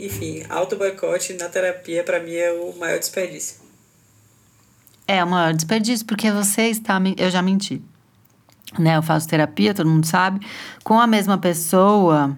[0.03, 3.63] enfim, auto-boicote na terapia, para mim, é o maior desperdício.
[5.07, 7.01] É o maior desperdício, porque você está.
[7.17, 7.83] Eu já menti.
[8.79, 8.97] Né?
[8.97, 10.45] Eu faço terapia, todo mundo sabe,
[10.83, 12.37] com a mesma pessoa.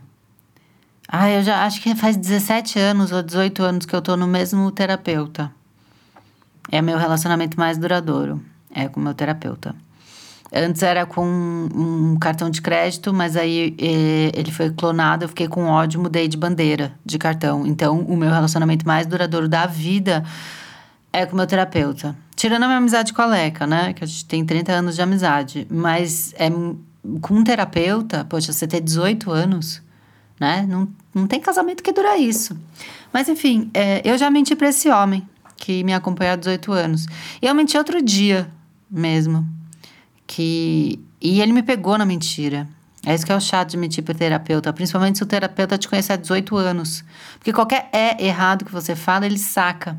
[1.08, 4.26] Ah, eu já acho que faz 17 anos ou 18 anos que eu tô no
[4.26, 5.52] mesmo terapeuta.
[6.70, 8.42] É meu relacionamento mais duradouro.
[8.74, 9.74] É com o meu terapeuta.
[10.56, 15.64] Antes era com um cartão de crédito, mas aí ele foi clonado, eu fiquei com
[15.64, 17.66] ódio, mudei de bandeira de cartão.
[17.66, 20.22] Então, o meu relacionamento mais duradouro da vida
[21.12, 22.14] é com o meu terapeuta.
[22.36, 23.94] Tirando a minha amizade com a Leca, né?
[23.94, 25.66] Que a gente tem 30 anos de amizade.
[25.68, 29.82] Mas é com um terapeuta, poxa, você ter 18 anos,
[30.38, 30.64] né?
[30.68, 32.56] Não, não tem casamento que dura isso.
[33.12, 37.06] Mas enfim, é, eu já menti para esse homem que me acompanhou há 18 anos.
[37.42, 38.48] E eu menti outro dia
[38.88, 39.44] mesmo
[40.34, 40.98] que.
[41.20, 42.68] E ele me pegou na mentira.
[43.06, 45.88] É isso que é o chato de mentir para terapeuta, principalmente se o terapeuta te
[45.88, 47.04] conhece há 18 anos.
[47.38, 49.96] Porque qualquer é errado que você fala, ele saca.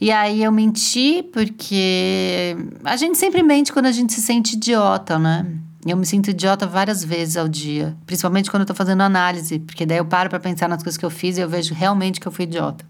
[0.00, 5.18] E aí eu menti porque a gente sempre mente quando a gente se sente idiota,
[5.18, 5.46] né?
[5.86, 9.86] Eu me sinto idiota várias vezes ao dia, principalmente quando eu tô fazendo análise, porque
[9.86, 12.26] daí eu paro para pensar nas coisas que eu fiz e eu vejo realmente que
[12.26, 12.84] eu fui idiota.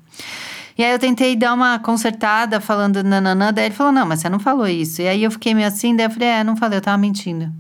[0.78, 4.28] E aí eu tentei dar uma consertada falando nananã, daí ele falou, não, mas você
[4.28, 5.02] não falou isso.
[5.02, 7.52] E aí eu fiquei meio assim, daí eu falei, é, não falei, eu tava mentindo.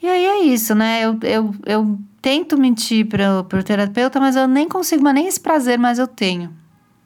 [0.00, 1.04] E aí é isso, né?
[1.04, 5.40] Eu, eu, eu tento mentir para o terapeuta, mas eu nem consigo, mas nem esse
[5.40, 6.54] prazer mais eu tenho.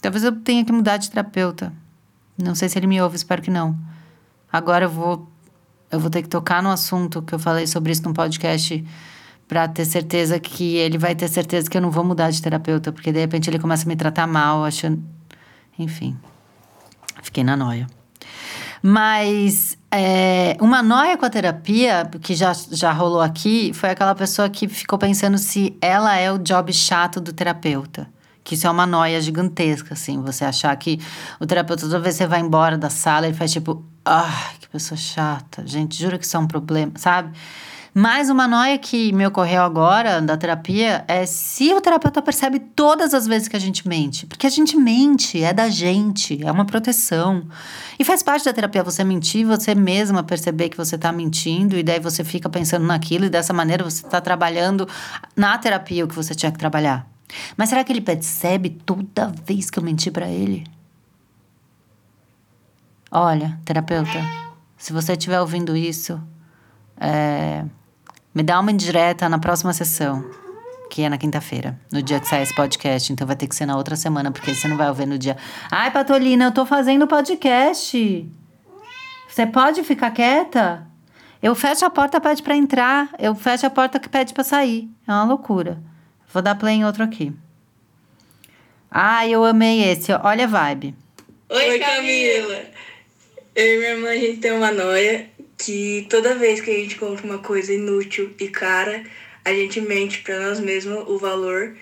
[0.03, 1.73] Talvez eu tenha que mudar de terapeuta.
[2.37, 3.75] Não sei se ele me ouve, espero que não.
[4.53, 5.29] Agora eu vou
[5.91, 8.85] eu vou ter que tocar no assunto que eu falei sobre isso num podcast
[9.49, 12.93] para ter certeza que ele vai ter certeza que eu não vou mudar de terapeuta,
[12.93, 15.03] porque de repente ele começa a me tratar mal, achando.
[15.79, 16.17] Enfim.
[17.23, 17.87] Fiquei na noia.
[18.83, 24.49] Mas é, uma noia com a terapia, que já, já rolou aqui, foi aquela pessoa
[24.49, 28.09] que ficou pensando se ela é o job chato do terapeuta.
[28.45, 30.23] Que isso é uma noia gigantesca, assim.
[30.23, 31.01] Você achar que
[31.41, 34.69] o terapeuta, toda vez que você vai embora da sala, ele faz tipo, ah, que
[34.69, 35.67] pessoa chata.
[35.67, 37.37] Gente, jura que isso é um problema, sabe?
[38.01, 43.13] Mas uma noia que me ocorreu agora da terapia é se o terapeuta percebe todas
[43.13, 44.25] as vezes que a gente mente.
[44.25, 47.45] Porque a gente mente, é da gente, é uma proteção.
[47.99, 51.83] E faz parte da terapia você mentir, você mesma perceber que você está mentindo, e
[51.83, 54.89] daí você fica pensando naquilo, e dessa maneira você está trabalhando
[55.35, 57.05] na terapia o que você tinha que trabalhar.
[57.57, 60.65] Mas será que ele percebe toda vez que eu menti para ele?
[63.11, 64.25] Olha, terapeuta,
[64.77, 66.23] se você estiver ouvindo isso,
[66.97, 67.65] é,
[68.39, 70.25] me dá uma indireta na próxima sessão,
[70.89, 73.13] que é na quinta-feira, no dia que sai esse podcast.
[73.13, 75.37] Então vai ter que ser na outra semana, porque você não vai ouvir no dia.
[75.73, 78.33] Ai, Patolina, eu tô fazendo podcast.
[79.29, 80.87] Você pode ficar quieta?
[81.43, 83.09] Eu fecho a porta, pede para entrar.
[83.19, 84.89] Eu fecho a porta que pede para sair.
[85.05, 85.83] É uma loucura.
[86.33, 87.33] Vou dar play em outro aqui.
[88.89, 90.13] Ah, eu amei esse.
[90.13, 90.95] Olha a vibe.
[91.51, 92.61] Oi, Camila.
[93.57, 96.97] Eu e minha irmã, a gente tem uma noia que toda vez que a gente
[96.97, 99.05] compra uma coisa inútil e cara,
[99.45, 101.77] a gente mente para nós mesmos o valor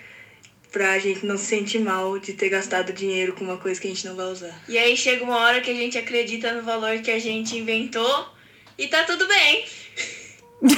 [0.73, 3.91] pra gente não se sentir mal de ter gastado dinheiro com uma coisa que a
[3.91, 4.55] gente não vai usar.
[4.69, 8.29] E aí chega uma hora que a gente acredita no valor que a gente inventou
[8.77, 9.65] e tá tudo bem.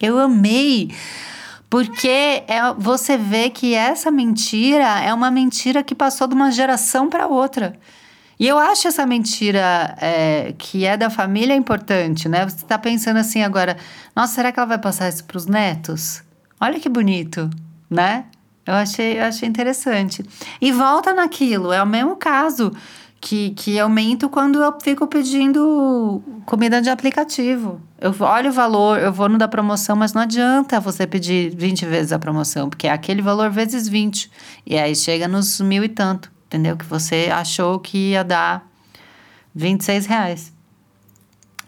[0.00, 0.90] Eu amei.
[1.70, 7.08] Porque é, você vê que essa mentira é uma mentira que passou de uma geração
[7.08, 7.78] para outra.
[8.38, 12.44] E eu acho essa mentira é, que é da família importante, né?
[12.48, 13.76] Você está pensando assim agora,
[14.14, 16.22] nossa, será que ela vai passar isso para os netos?
[16.60, 17.48] Olha que bonito,
[17.88, 18.24] né?
[18.66, 20.24] Eu achei, eu achei interessante.
[20.60, 22.72] E volta naquilo, é o mesmo caso
[23.20, 27.80] que, que eu minto quando eu fico pedindo comida de aplicativo.
[28.00, 31.86] Eu olho o valor, eu vou no da promoção, mas não adianta você pedir 20
[31.86, 34.30] vezes a promoção, porque é aquele valor vezes 20.
[34.66, 36.76] E aí chega nos mil e tanto entendeu?
[36.76, 38.70] Que você achou que ia dar
[39.54, 40.52] 26 reais.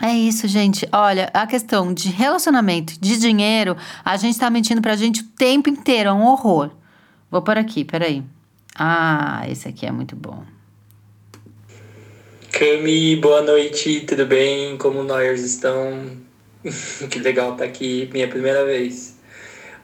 [0.00, 0.86] É isso, gente.
[0.92, 5.68] Olha, a questão de relacionamento, de dinheiro, a gente tá mentindo pra gente o tempo
[5.68, 6.70] inteiro, é um horror.
[7.30, 8.22] Vou por aqui, peraí.
[8.78, 10.44] Ah, esse aqui é muito bom.
[12.52, 14.76] Cami, boa noite, tudo bem?
[14.76, 16.10] Como nós estão?
[17.10, 19.16] que legal estar tá aqui, minha primeira vez.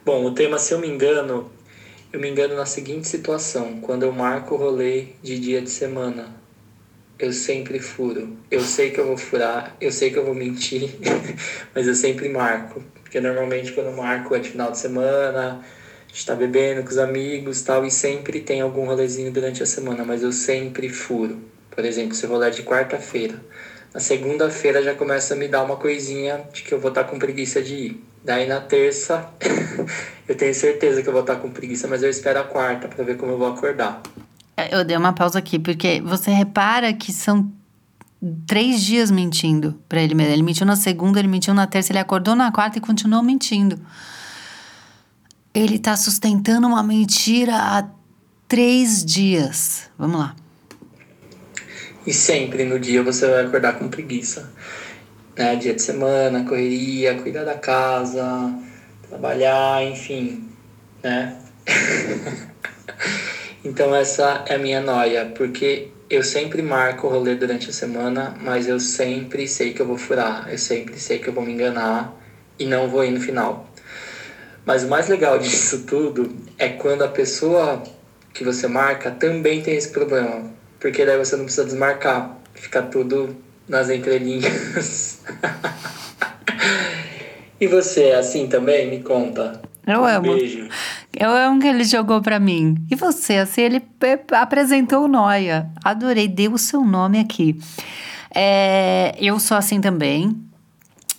[0.05, 1.51] Bom, o tema, se eu me engano,
[2.12, 6.35] eu me engano na seguinte situação: quando eu marco o rolê de dia de semana,
[7.18, 8.37] eu sempre furo.
[8.51, 10.90] Eu sei que eu vou furar, eu sei que eu vou mentir,
[11.75, 12.85] mas eu sempre marco.
[13.03, 15.61] Porque normalmente quando eu marco é de final de semana,
[16.12, 20.05] a tá bebendo com os amigos tal, e sempre tem algum rolezinho durante a semana,
[20.05, 21.38] mas eu sempre furo.
[21.70, 23.40] Por exemplo, se rolê é de quarta-feira.
[23.94, 27.11] Na segunda-feira já começa a me dar uma coisinha de que eu vou estar tá
[27.11, 28.12] com preguiça de ir.
[28.25, 29.29] Daí na terça,
[30.29, 33.05] eu tenho certeza que eu vou estar com preguiça, mas eu espero a quarta para
[33.05, 34.01] ver como eu vou acordar.
[34.57, 37.51] É, eu dei uma pausa aqui, porque você repara que são
[38.47, 40.33] três dias mentindo para ele mesmo.
[40.33, 43.81] Ele mentiu na segunda, ele mentiu na terça, ele acordou na quarta e continuou mentindo.
[45.53, 47.89] Ele tá sustentando uma mentira há
[48.47, 49.91] três dias.
[49.99, 50.37] Vamos lá.
[52.07, 54.51] E sempre no dia você vai acordar com preguiça
[55.37, 55.57] né?
[55.57, 58.53] Dia de semana, correria, cuidar da casa,
[59.09, 60.49] trabalhar, enfim,
[61.03, 61.38] né?
[63.64, 68.35] então essa é a minha noia, porque eu sempre marco o rolê durante a semana,
[68.40, 71.53] mas eu sempre sei que eu vou furar, eu sempre sei que eu vou me
[71.53, 72.14] enganar
[72.59, 73.66] e não vou ir no final.
[74.64, 77.83] Mas o mais legal disso tudo é quando a pessoa
[78.33, 83.37] que você marca também tem esse problema, porque daí você não precisa desmarcar, fica tudo
[83.73, 85.19] nas entrelinhas.
[87.59, 88.91] e você é assim também?
[88.91, 89.63] Me conta.
[89.87, 90.35] Eu amo.
[90.35, 90.69] Beijo.
[91.19, 92.77] Eu amo que ele jogou para mim.
[92.91, 93.83] E você, assim, ele
[94.33, 95.71] apresentou o Noia.
[95.83, 97.59] Adorei, deu o seu nome aqui.
[98.35, 100.37] É, eu sou assim também.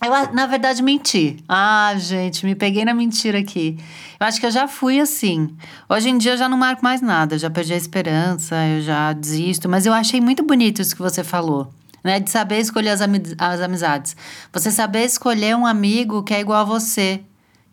[0.03, 1.37] Eu, na verdade, menti.
[1.49, 3.77] Ah, gente, me peguei na mentira aqui.
[4.19, 5.49] Eu acho que eu já fui assim.
[5.89, 9.11] Hoje em dia eu já não marco mais nada, já perdi a esperança, eu já
[9.11, 9.67] desisto.
[9.67, 12.19] Mas eu achei muito bonito isso que você falou né?
[12.19, 14.15] De saber escolher as, as amizades.
[14.51, 17.21] Você saber escolher um amigo que é igual a você.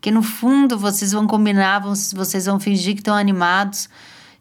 [0.01, 3.88] Que no fundo vocês vão combinar, vocês vão fingir que estão animados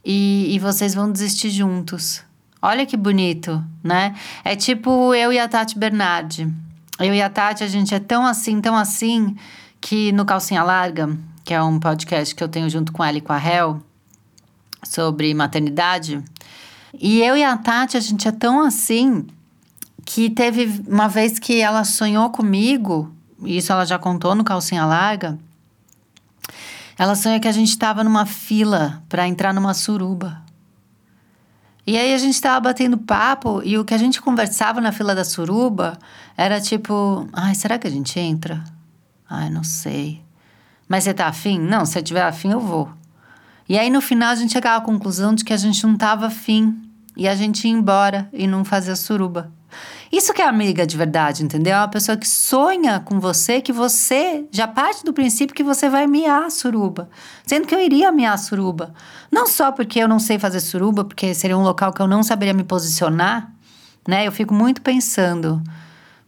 [0.06, 2.24] e, e vocês vão desistir juntos.
[2.62, 4.16] Olha que bonito, né?
[4.44, 6.48] É tipo eu e a Tati Bernardi.
[7.00, 9.36] Eu e a Tati, a gente é tão assim, tão assim,
[9.80, 13.22] que no Calcinha Larga, que é um podcast que eu tenho junto com ela e
[13.22, 13.82] com a Hel,
[14.84, 16.22] sobre maternidade.
[16.94, 19.26] E eu e a Tati, a gente é tão assim
[20.10, 25.38] que teve uma vez que ela sonhou comigo, isso ela já contou no Calcinha Larga.
[26.98, 30.42] Ela sonhou que a gente estava numa fila para entrar numa suruba.
[31.86, 35.14] E aí a gente estava batendo papo e o que a gente conversava na fila
[35.14, 35.96] da suruba
[36.36, 38.64] era tipo: ai, será que a gente entra?
[39.30, 40.24] Ai, não sei.
[40.88, 41.60] Mas você tá afim?
[41.60, 42.90] Não, se eu tiver afim, eu vou.
[43.70, 46.26] E aí no final a gente chegava à conclusão de que a gente não tava
[46.26, 46.82] afim.
[47.16, 49.52] E a gente ia embora e não fazia suruba.
[50.12, 51.76] Isso que é amiga de verdade, entendeu?
[51.76, 55.88] É uma pessoa que sonha com você, que você já parte do princípio que você
[55.88, 57.10] vai miar a suruba.
[57.46, 58.94] Sendo que eu iria miar a suruba.
[59.32, 62.24] Não só porque eu não sei fazer suruba, porque seria um local que eu não
[62.24, 63.54] saberia me posicionar,
[64.08, 64.26] né?
[64.26, 65.62] Eu fico muito pensando.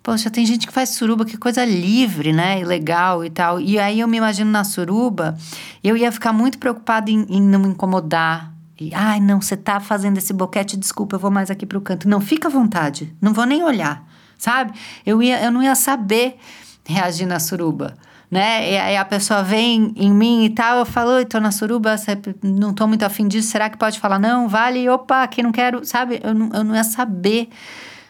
[0.04, 2.60] Poxa, tem gente que faz suruba, que coisa livre, né?
[2.60, 3.60] E legal e tal.
[3.60, 5.38] E aí eu me imagino na suruba,
[5.84, 8.51] eu ia ficar muito preocupada em, em não me incomodar,
[8.82, 12.10] e, ai, não, você tá fazendo esse boquete, desculpa, eu vou mais aqui pro canto.
[12.10, 14.04] Não, fica à vontade, não vou nem olhar,
[14.40, 14.74] sabe?
[15.06, 16.36] Eu, ia, eu não ia saber
[16.84, 17.94] reagir na suruba,
[18.30, 18.72] né?
[18.72, 21.96] E aí a pessoa vem em mim e tal, eu falo, oi, tô na suruba,
[22.42, 24.18] não tô muito afim disso, será que pode falar?
[24.18, 26.20] Não, vale, opa, aqui não quero, sabe?
[26.24, 27.50] Eu não, eu não ia saber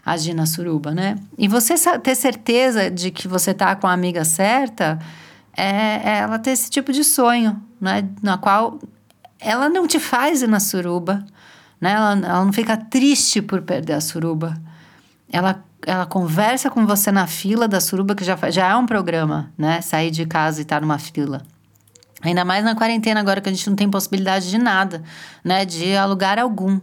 [0.05, 1.17] agir na suruba, né?
[1.37, 4.97] E você ter certeza de que você tá com a amiga certa
[5.53, 8.07] é, é ela ter esse tipo de sonho, né?
[8.23, 8.79] Na qual
[9.41, 11.25] ela não te faz ir na suruba,
[11.79, 11.93] né?
[11.93, 14.55] Ela, ela não fica triste por perder a suruba.
[15.31, 19.51] Ela, ela conversa com você na fila da suruba, que já, já é um programa,
[19.57, 19.81] né?
[19.81, 21.41] Sair de casa e estar tá numa fila.
[22.21, 25.01] Ainda mais na quarentena, agora que a gente não tem possibilidade de nada,
[25.43, 25.65] né?
[25.65, 26.79] De alugar algum.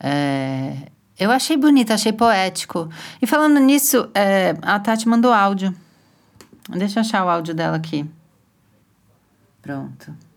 [0.00, 0.74] É,
[1.18, 2.88] eu achei bonito, achei poético.
[3.20, 5.74] E falando nisso, é, a Tati mandou áudio.
[6.70, 8.08] Deixa eu achar o áudio dela aqui.
[9.60, 10.31] Pronto.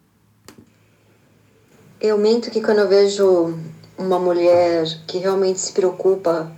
[1.99, 3.57] Eu minto que quando eu vejo
[3.97, 6.51] uma mulher que realmente se preocupa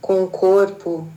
[0.00, 1.08] com o corpo,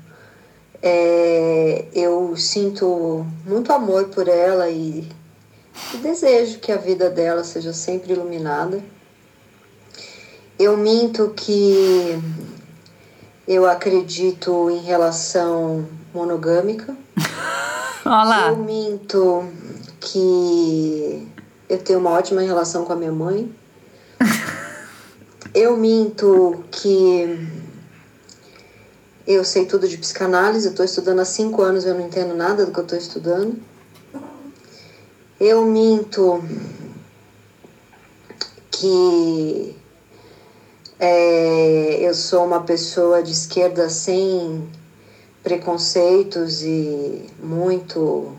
[0.81, 5.07] é, eu sinto muito amor por ela e,
[5.93, 8.81] e desejo que a vida dela seja sempre iluminada.
[10.57, 12.19] Eu minto que
[13.47, 16.97] eu acredito em relação monogâmica.
[18.03, 18.49] Olá.
[18.49, 19.45] Eu minto
[19.99, 21.27] que
[21.69, 23.53] eu tenho uma ótima relação com a minha mãe.
[25.53, 27.47] Eu minto que
[29.25, 32.33] eu sei tudo de psicanálise, eu estou estudando há cinco anos e eu não entendo
[32.33, 33.59] nada do que eu estou estudando.
[35.39, 36.41] Eu minto
[38.71, 39.75] que
[40.99, 44.67] é, eu sou uma pessoa de esquerda sem
[45.43, 48.31] preconceitos e muito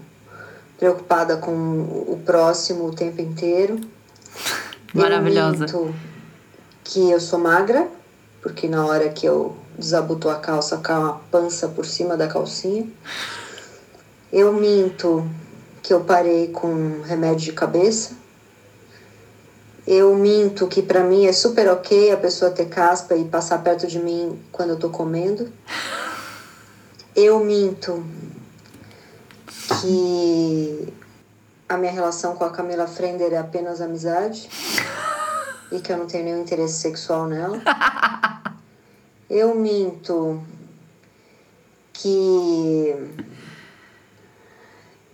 [0.79, 3.79] preocupada com o próximo o tempo inteiro.
[4.95, 5.67] Maravilhosa.
[5.73, 5.95] Eu
[6.89, 7.87] que eu sou magra,
[8.41, 12.89] porque na hora que eu desabotou a calça, cai uma pança por cima da calcinha.
[14.33, 15.29] Eu minto
[15.83, 18.17] que eu parei com remédio de cabeça.
[19.87, 23.87] Eu minto que para mim é super ok a pessoa ter caspa e passar perto
[23.87, 25.53] de mim quando eu tô comendo.
[27.15, 28.05] Eu minto
[29.81, 30.89] que
[31.69, 34.49] a minha relação com a Camila Frender é apenas amizade
[35.71, 37.61] e que eu não tenho nenhum interesse sexual nela.
[39.31, 40.43] Eu minto
[41.93, 42.95] que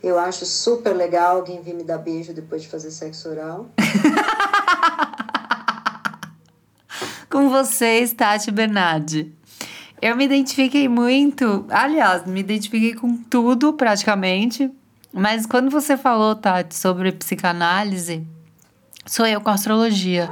[0.01, 3.69] eu acho super legal alguém vir me dar beijo depois de fazer sexo oral.
[7.29, 9.35] Com vocês, Tati Bernardi.
[10.01, 14.71] Eu me identifiquei muito, aliás, me identifiquei com tudo praticamente,
[15.15, 18.27] mas quando você falou, Tati, sobre psicanálise,
[19.07, 20.29] sou eu com astrologia.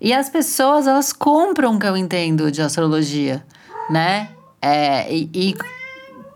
[0.00, 3.44] E as pessoas, elas compram o que eu entendo de astrologia,
[3.90, 4.30] né?
[4.60, 5.56] É, e, e.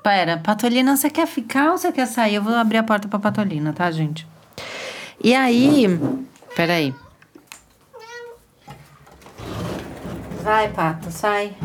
[0.03, 2.37] Pera, Patolina, você quer ficar ou você quer sair?
[2.37, 4.29] Eu vou abrir a porta pra Patolina, tá, gente?
[5.25, 5.87] E aí.
[6.55, 6.95] Peraí.
[10.43, 11.57] Vai, Pato, sai.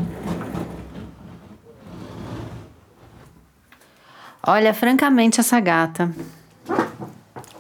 [4.45, 6.13] Olha, francamente, essa gata.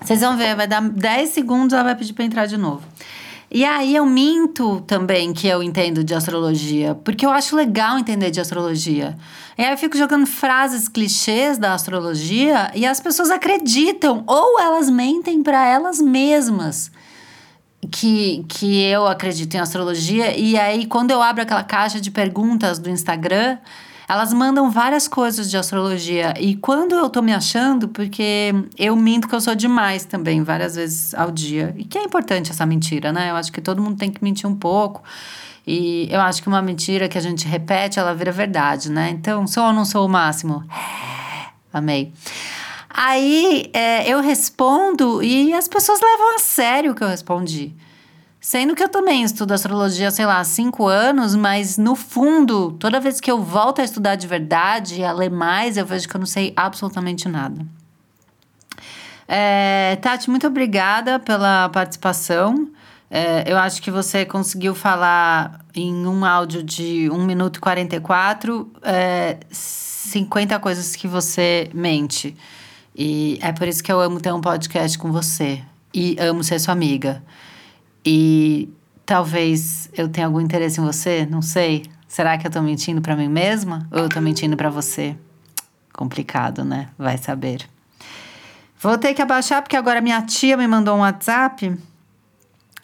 [0.01, 2.81] Vocês vão ver, vai dar 10 segundos, ela vai pedir para entrar de novo.
[3.53, 8.31] E aí eu minto também que eu entendo de astrologia, porque eu acho legal entender
[8.31, 9.17] de astrologia.
[9.57, 14.89] E aí eu fico jogando frases clichês da astrologia e as pessoas acreditam ou elas
[14.89, 16.89] mentem para elas mesmas
[17.91, 20.35] que, que eu acredito em astrologia.
[20.37, 23.57] E aí quando eu abro aquela caixa de perguntas do Instagram,
[24.11, 26.33] elas mandam várias coisas de astrologia.
[26.37, 30.75] E quando eu tô me achando, porque eu minto que eu sou demais também, várias
[30.75, 31.73] vezes ao dia.
[31.77, 33.29] E que é importante essa mentira, né?
[33.29, 35.01] Eu acho que todo mundo tem que mentir um pouco.
[35.65, 39.11] E eu acho que uma mentira que a gente repete, ela vira verdade, né?
[39.11, 40.61] Então, sou ou não sou o máximo?
[41.71, 42.11] Amei.
[42.89, 47.73] Aí é, eu respondo e as pessoas levam a sério o que eu respondi.
[48.43, 52.99] Sendo que eu também estudo astrologia, sei lá, há cinco anos, mas no fundo, toda
[52.99, 56.19] vez que eu volto a estudar de verdade, a ler mais, eu vejo que eu
[56.19, 57.63] não sei absolutamente nada.
[59.27, 62.67] É, Tati, muito obrigada pela participação.
[63.11, 68.71] É, eu acho que você conseguiu falar em um áudio de 1 minuto e 44
[68.81, 72.35] é, 50 coisas que você mente.
[72.95, 75.61] E é por isso que eu amo ter um podcast com você.
[75.93, 77.21] E amo ser sua amiga.
[78.05, 78.69] E
[79.05, 81.83] talvez eu tenha algum interesse em você, não sei.
[82.07, 85.15] Será que eu tô mentindo para mim mesma ou eu tô mentindo para você?
[85.93, 86.89] Complicado, né?
[86.97, 87.67] Vai saber.
[88.81, 91.77] Vou ter que abaixar porque agora minha tia me mandou um WhatsApp.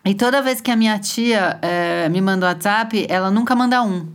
[0.05, 3.82] E toda vez que a minha tia é, me manda um WhatsApp, ela nunca manda
[3.84, 4.07] um.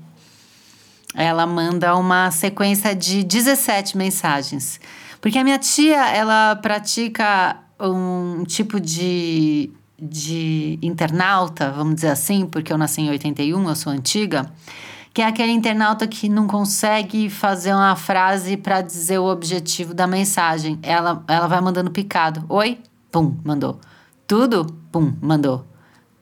[1.15, 4.81] Ela manda uma sequência de 17 mensagens.
[5.21, 12.72] Porque a minha tia, ela pratica um tipo de, de internauta, vamos dizer assim, porque
[12.72, 14.51] eu nasci em 81, eu sou antiga,
[15.14, 20.07] que é aquele internauta que não consegue fazer uma frase para dizer o objetivo da
[20.07, 20.78] mensagem.
[20.82, 22.45] Ela, ela vai mandando picado.
[22.49, 22.78] Oi?
[23.11, 23.78] Pum, mandou.
[24.26, 24.64] Tudo?
[24.90, 25.66] Pum, mandou.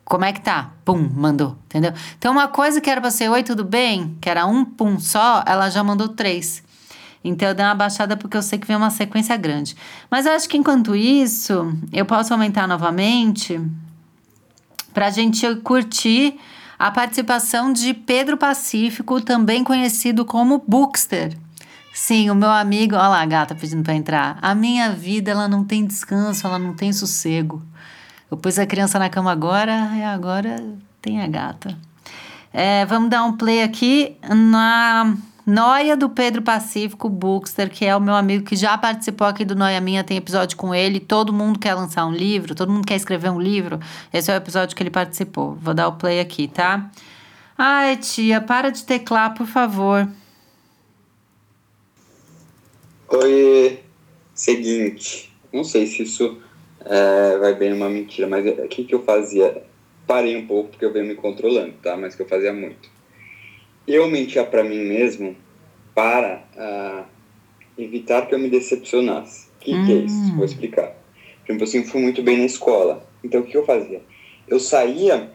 [0.05, 0.73] Como é que tá?
[0.85, 1.93] Pum, mandou, entendeu?
[2.19, 4.17] Então, uma coisa que era pra ser oi, tudo bem?
[4.21, 6.65] Que era um pum só, ela já mandou três.
[7.23, 9.77] Então, eu dei uma baixada porque eu sei que vem uma sequência grande.
[10.11, 13.61] Mas eu acho que enquanto isso, eu posso aumentar novamente
[14.95, 16.39] pra gente curtir
[16.79, 21.37] a participação de Pedro Pacífico, também conhecido como Bookster.
[21.93, 24.39] Sim, o meu amigo, olha lá a gata pedindo para entrar.
[24.41, 27.63] A minha vida, ela não tem descanso, ela não tem sossego.
[28.31, 30.65] Eu pus a criança na cama agora e agora
[31.03, 31.77] tem a gata.
[32.53, 35.15] É, vamos dar um play aqui na
[35.51, 39.57] Noia do Pedro Pacífico Bookster, que é o meu amigo que já participou aqui do
[39.57, 41.01] Noia Minha, tem episódio com ele.
[41.01, 43.81] Todo mundo quer lançar um livro, todo mundo quer escrever um livro.
[44.13, 45.57] Esse é o episódio que ele participou.
[45.57, 46.89] Vou dar o play aqui, tá?
[47.59, 50.09] Ai, tia, para de teclar, por favor.
[53.09, 53.81] Oi,
[54.33, 56.39] seguinte, não sei se isso
[56.85, 59.65] é, vai bem uma mentira, mas o que, que eu fazia?
[60.07, 61.97] Parei um pouco porque eu venho me controlando, tá?
[61.97, 63.00] Mas que eu fazia muito.
[63.87, 65.37] Eu mentia para mim mesmo
[65.95, 67.05] para uh,
[67.81, 69.49] evitar que eu me decepcionasse.
[69.57, 69.87] O que, hum.
[69.87, 70.15] que é isso?
[70.15, 70.37] Hum.
[70.37, 70.97] Vou explicar.
[71.45, 73.07] Por exemplo, eu sempre fui muito bem na escola.
[73.25, 74.03] Então, o que eu fazia?
[74.47, 75.31] Eu saía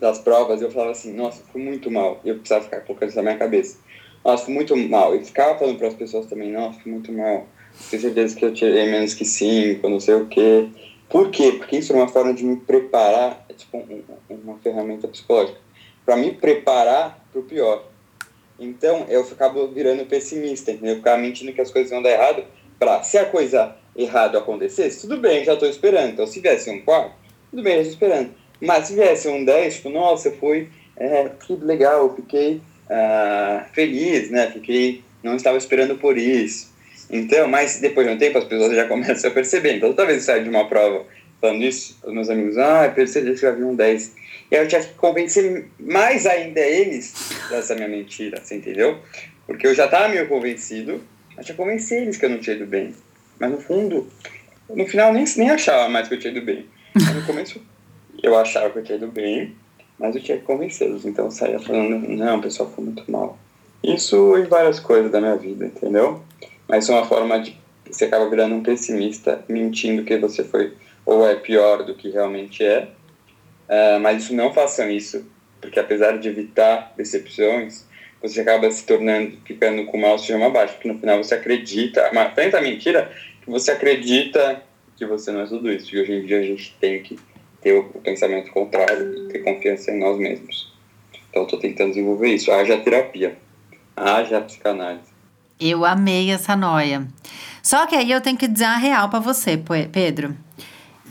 [0.00, 2.20] das provas e eu falava assim, nossa, fui muito mal.
[2.24, 3.78] E eu precisava ficar colocando isso na minha cabeça.
[4.24, 5.16] Nossa, fui muito mal.
[5.16, 7.46] E ficava falando para as pessoas também, nossa, fui muito mal
[7.90, 10.68] tenho certeza que eu tirei menos que cinco, não sei o quê.
[11.08, 11.52] Por quê?
[11.52, 15.58] Porque isso é uma forma de me preparar, é tipo um, uma ferramenta psicológica,
[16.04, 17.84] para me preparar para o pior.
[18.58, 20.92] Então, eu ficava virando pessimista, entendeu?
[20.92, 22.44] Eu ficava mentindo que as coisas iam dar errado,
[22.78, 26.12] para se a coisa errada acontecesse, tudo bem, já estou esperando.
[26.12, 27.12] Então, se viesse um 4,
[27.50, 28.30] tudo bem, já esperando.
[28.60, 31.30] Mas se viesse um 10, tipo, nossa, foi, é,
[31.60, 34.50] legal, fiquei uh, feliz, né?
[34.50, 36.74] Fiquei, não estava esperando por isso.
[37.10, 39.76] Então, mas depois de um tempo as pessoas já começam a perceber.
[39.76, 41.04] Então, toda vez que eu saio de uma prova
[41.40, 44.14] falando isso, os meus amigos, ah, percebi que já vi um 10.
[44.50, 47.14] Eu tinha que convencer mais ainda eles
[47.50, 48.98] dessa minha mentira, você entendeu?
[49.46, 51.02] Porque eu já estava meio convencido,
[51.36, 52.94] mas tinha que convencer eles que eu não tinha ido bem.
[53.38, 54.08] Mas no fundo,
[54.68, 56.66] no final nem, nem achava mais que eu tinha ido bem.
[56.94, 57.60] Mas no começo
[58.22, 59.54] eu achava que eu tinha ido bem,
[59.98, 61.04] mas eu tinha que convencê-los.
[61.04, 63.38] Então eu saía falando, não, o pessoal foi muito mal.
[63.82, 66.22] Isso e várias coisas da minha vida, entendeu?
[66.68, 67.56] mas é uma forma de
[67.88, 70.74] você acaba virando um pessimista, mentindo que você foi
[71.04, 72.88] ou é pior do que realmente é.
[73.68, 75.26] Uh, mas isso não façam isso,
[75.60, 77.84] porque apesar de evitar decepções,
[78.22, 82.26] você acaba se tornando, ficando com uma autoestima baixa, porque no final você acredita, uma,
[82.26, 83.10] tanta mentira,
[83.42, 84.62] que você acredita
[84.96, 85.94] que você não é tudo isso.
[85.94, 87.18] E hoje em dia a gente tem que
[87.60, 90.72] ter o, o pensamento contrário e ter confiança em nós mesmos.
[91.28, 92.50] Então estou tentando desenvolver isso.
[92.50, 93.36] Haja terapia,
[93.94, 95.14] haja psicanálise.
[95.60, 97.06] Eu amei essa noia.
[97.62, 99.60] Só que aí eu tenho que dizer a real para você,
[99.90, 100.36] Pedro.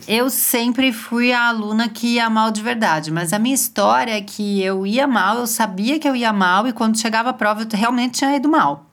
[0.08, 4.22] Eu sempre fui a aluna que ia mal de verdade, mas a minha história é
[4.22, 7.64] que eu ia mal, eu sabia que eu ia mal e quando chegava a prova
[7.64, 8.86] eu realmente tinha ido mal.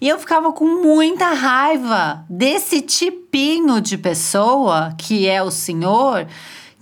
[0.00, 6.26] E eu ficava com muita raiva desse tipinho de pessoa que é o senhor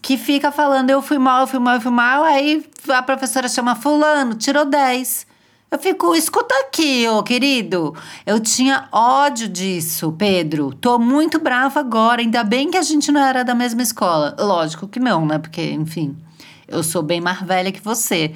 [0.00, 3.48] que fica falando eu fui mal, eu fui mal, eu fui mal, aí a professora
[3.48, 5.26] chama fulano, tirou 10.
[5.74, 7.96] Eu fico, escuta aqui, ô querido.
[8.24, 10.72] Eu tinha ódio disso, Pedro.
[10.72, 12.20] Tô muito brava agora.
[12.20, 14.36] Ainda bem que a gente não era da mesma escola.
[14.38, 15.36] Lógico que não, né?
[15.36, 16.16] Porque, enfim,
[16.68, 18.32] eu sou bem mais velha que você.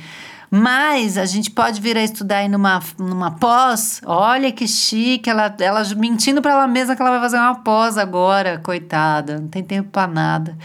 [0.50, 4.00] Mas a gente pode vir a estudar aí numa, numa pós.
[4.04, 7.96] Olha que chique, ela, ela mentindo para ela mesma que ela vai fazer uma pós
[7.96, 10.58] agora, coitada, não tem tempo para nada.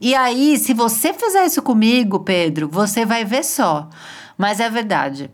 [0.00, 3.90] E aí, se você fizer isso comigo, Pedro, você vai ver só.
[4.38, 5.30] Mas é verdade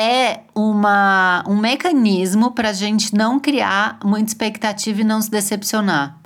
[0.00, 6.18] é uma, um mecanismo para a gente não criar muita expectativa e não se decepcionar.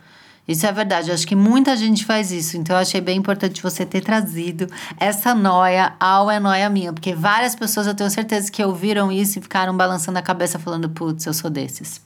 [0.46, 1.08] Isso é verdade.
[1.08, 2.56] Eu acho que muita gente faz isso.
[2.56, 6.92] Então, eu achei bem importante você ter trazido essa noia ao é noia minha.
[6.92, 10.88] Porque várias pessoas, eu tenho certeza que ouviram isso e ficaram balançando a cabeça falando,
[10.88, 12.00] putz, eu sou desses.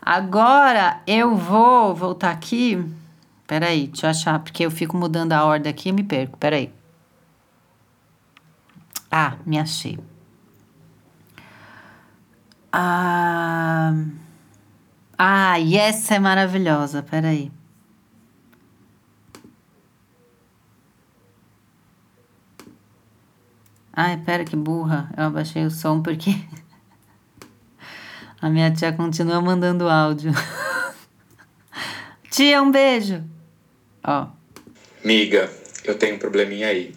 [0.00, 2.82] Agora, eu vou voltar aqui.
[3.46, 6.38] Peraí, deixa eu achar, porque eu fico mudando a ordem aqui e me perco.
[6.38, 6.72] Peraí.
[9.10, 9.98] Ah, me achei.
[12.72, 13.92] Ah...
[15.22, 17.02] Ah, e essa é maravilhosa.
[17.02, 17.52] Peraí.
[23.92, 25.10] Ai, pera que burra.
[25.14, 26.30] Eu abaixei o som porque
[28.40, 30.32] a minha tia continua mandando áudio.
[32.30, 33.22] tia, um beijo.
[34.02, 34.28] Ó.
[35.04, 35.50] Miga,
[35.84, 36.94] eu tenho um probleminha aí.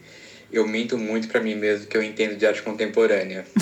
[0.50, 3.46] Eu minto muito pra mim mesmo que eu entendo de arte contemporânea.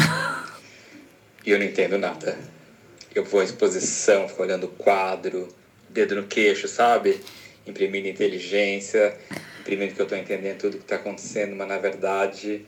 [1.45, 2.37] e eu não entendo nada
[3.13, 5.47] eu vou à exposição, fico olhando o quadro,
[5.89, 7.19] dedo no queixo, sabe?
[7.67, 9.17] Imprimindo inteligência,
[9.59, 12.65] imprimindo que eu estou entendendo tudo que está acontecendo, mas na verdade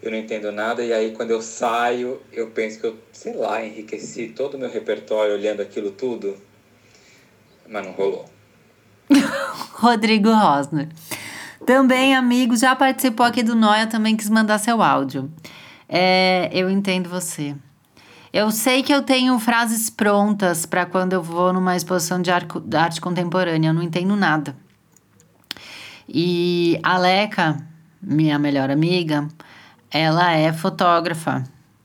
[0.00, 0.84] eu não entendo nada.
[0.84, 4.70] E aí quando eu saio, eu penso que eu, sei lá, enriqueci todo o meu
[4.70, 6.36] repertório olhando aquilo tudo,
[7.68, 8.26] mas não rolou.
[9.74, 10.88] Rodrigo Rosner.
[11.66, 15.32] Também, amigo, já participou aqui do Noia, também quis mandar seu áudio.
[15.88, 17.54] É, eu entendo você.
[18.34, 23.00] Eu sei que eu tenho frases prontas para quando eu vou numa exposição de arte,
[23.00, 24.56] contemporânea, eu não entendo nada.
[26.08, 27.64] E a Leca,
[28.02, 29.28] minha melhor amiga,
[29.88, 31.44] ela é fotógrafa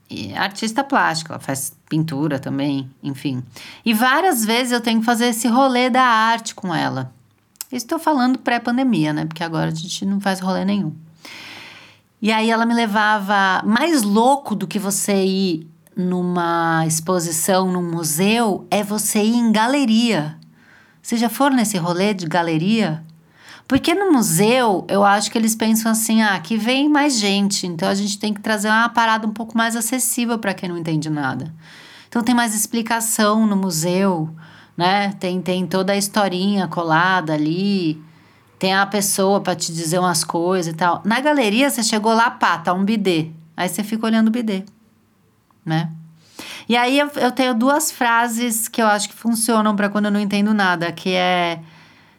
[0.09, 3.43] e artista plástica, ela faz pintura também, enfim.
[3.85, 7.13] E várias vezes eu tenho que fazer esse rolê da arte com ela.
[7.71, 9.23] Estou falando pré-pandemia, né?
[9.23, 10.95] Porque agora a gente não faz rolê nenhum.
[12.19, 15.69] E aí ela me levava mais louco do que você ir
[15.99, 20.37] numa exposição, num museu, é você ir em galeria.
[21.01, 23.03] Você já for nesse rolê de galeria?
[23.67, 27.89] Porque no museu, eu acho que eles pensam assim: ah, aqui vem mais gente, então
[27.89, 31.09] a gente tem que trazer uma parada um pouco mais acessível para quem não entende
[31.09, 31.53] nada.
[32.07, 34.29] Então tem mais explicação no museu,
[34.77, 35.11] né?
[35.19, 38.01] Tem, tem toda a historinha colada ali,
[38.57, 41.01] tem a pessoa para te dizer umas coisas e tal.
[41.03, 43.31] Na galeria, você chegou lá, pá, tá um bidê.
[43.57, 44.63] Aí você fica olhando o bidê
[45.69, 45.89] né?
[46.67, 50.11] E aí eu, eu tenho duas frases que eu acho que funcionam para quando eu
[50.11, 51.59] não entendo nada, que é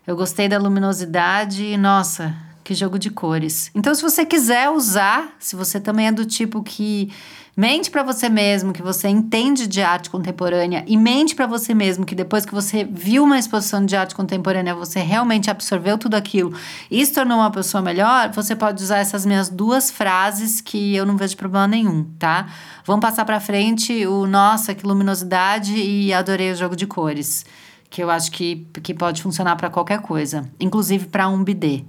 [0.07, 2.34] eu gostei da luminosidade e nossa,
[2.64, 3.70] que jogo de cores.
[3.74, 7.12] Então, se você quiser usar, se você também é do tipo que
[7.61, 12.06] Mente para você mesmo que você entende de arte contemporânea e mente para você mesmo
[12.06, 16.54] que depois que você viu uma exposição de arte contemporânea, você realmente absorveu tudo aquilo
[16.90, 21.04] e se tornou uma pessoa melhor, você pode usar essas minhas duas frases que eu
[21.04, 22.48] não vejo problema nenhum, tá?
[22.86, 27.44] Vamos passar para frente o nossa, que luminosidade e adorei o jogo de cores,
[27.90, 31.84] que eu acho que, que pode funcionar para qualquer coisa, inclusive para um bidê,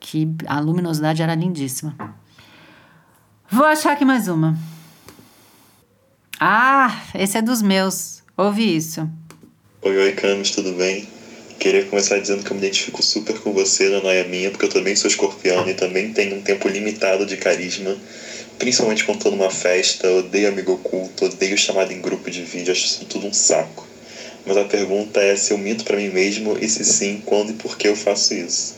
[0.00, 1.94] que a luminosidade era lindíssima.
[3.50, 4.56] Vou achar aqui mais uma.
[6.44, 8.20] Ah, esse é dos meus.
[8.36, 9.08] Ouve isso.
[9.80, 11.06] Oi, oi, Camis, tudo bem?
[11.60, 14.68] Queria começar dizendo que eu me identifico super com você na noia minha, porque eu
[14.68, 17.96] também sou escorpião e também tenho um tempo limitado de carisma,
[18.58, 22.86] principalmente quando tô numa festa, odeio amigo oculto, odeio chamada em grupo de vídeo, acho
[22.86, 23.86] isso tudo um saco.
[24.44, 27.54] Mas a pergunta é se eu minto para mim mesmo e se sim, quando e
[27.54, 28.74] por que eu faço isso.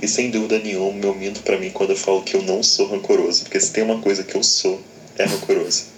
[0.00, 2.86] E sem dúvida nenhuma, eu minto para mim quando eu falo que eu não sou
[2.86, 4.80] rancoroso, porque se tem uma coisa que eu sou,
[5.18, 5.97] é rancoroso.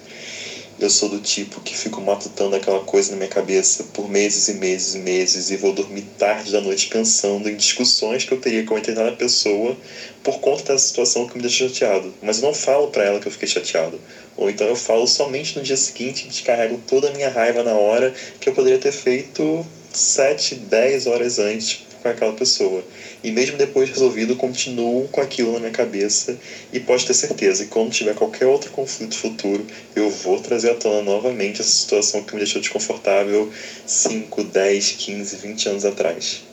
[0.81, 4.53] Eu sou do tipo que fico matutando aquela coisa na minha cabeça por meses e
[4.53, 8.63] meses e meses e vou dormir tarde da noite pensando em discussões que eu teria
[8.63, 9.77] com uma determinada pessoa
[10.23, 12.11] por conta dessa situação que me deixa chateado.
[12.19, 14.01] Mas eu não falo para ela que eu fiquei chateado.
[14.35, 17.75] Ou então eu falo somente no dia seguinte e descarrego toda a minha raiva na
[17.75, 19.63] hora que eu poderia ter feito
[19.93, 22.83] 7, 10 horas antes com aquela pessoa.
[23.23, 26.37] E mesmo depois resolvido, continuo com aquilo na minha cabeça
[26.73, 30.75] e pode ter certeza que quando tiver qualquer outro conflito futuro, eu vou trazer à
[30.75, 33.49] tona novamente essa situação que me deixou desconfortável
[33.85, 36.43] 5, 10, 15, 20 anos atrás.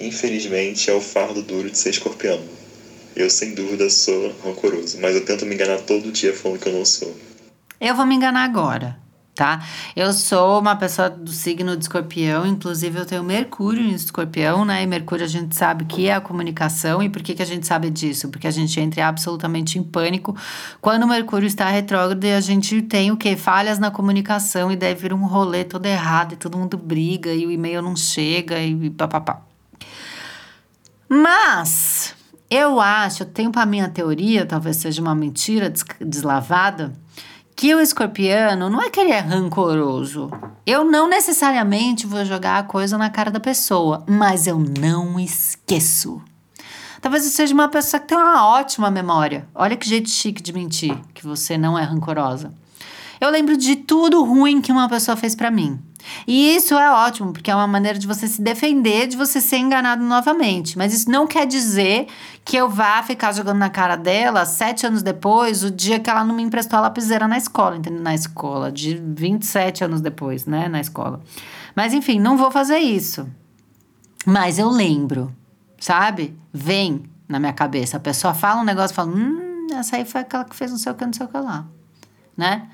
[0.00, 2.40] Infelizmente, é o fardo duro de ser escorpião.
[3.14, 6.72] Eu, sem dúvida, sou rancoroso, mas eu tento me enganar todo dia falando que eu
[6.72, 7.14] não sou.
[7.80, 9.01] Eu vou me enganar agora
[9.34, 9.64] tá?
[9.96, 14.82] Eu sou uma pessoa do signo de escorpião, inclusive eu tenho Mercúrio em escorpião, né?
[14.82, 17.02] E Mercúrio a gente sabe que é a comunicação.
[17.02, 18.28] E por que, que a gente sabe disso?
[18.28, 20.36] Porque a gente entra absolutamente em pânico
[20.80, 23.34] quando Mercúrio está retrógrado e a gente tem o que?
[23.36, 27.46] Falhas na comunicação e deve vir um rolê todo errado e todo mundo briga e
[27.46, 29.42] o e-mail não chega e papapá.
[31.08, 32.14] Mas
[32.50, 36.92] eu acho, eu tenho para minha teoria, talvez seja uma mentira deslavada,
[37.62, 40.28] que o escorpiano não é que ele é rancoroso.
[40.66, 46.20] Eu não necessariamente vou jogar a coisa na cara da pessoa, mas eu não esqueço.
[47.00, 49.46] Talvez você seja uma pessoa que tem uma ótima memória.
[49.54, 52.52] Olha que jeito chique de mentir, que você não é rancorosa.
[53.20, 55.78] Eu lembro de tudo ruim que uma pessoa fez para mim.
[56.26, 59.58] E isso é ótimo, porque é uma maneira de você se defender de você ser
[59.58, 60.76] enganado novamente.
[60.76, 62.06] Mas isso não quer dizer
[62.44, 66.24] que eu vá ficar jogando na cara dela sete anos depois, o dia que ela
[66.24, 68.02] não me emprestou a lapiseira na escola, entendeu?
[68.02, 70.68] Na escola, de 27 anos depois, né?
[70.68, 71.20] Na escola.
[71.74, 73.28] Mas enfim, não vou fazer isso.
[74.26, 75.34] Mas eu lembro,
[75.78, 76.36] sabe?
[76.52, 77.96] Vem na minha cabeça.
[77.96, 80.78] A pessoa fala um negócio e fala: hum, essa aí foi aquela que fez não
[80.78, 81.64] sei o que, não sei o que lá.
[82.36, 82.68] Né?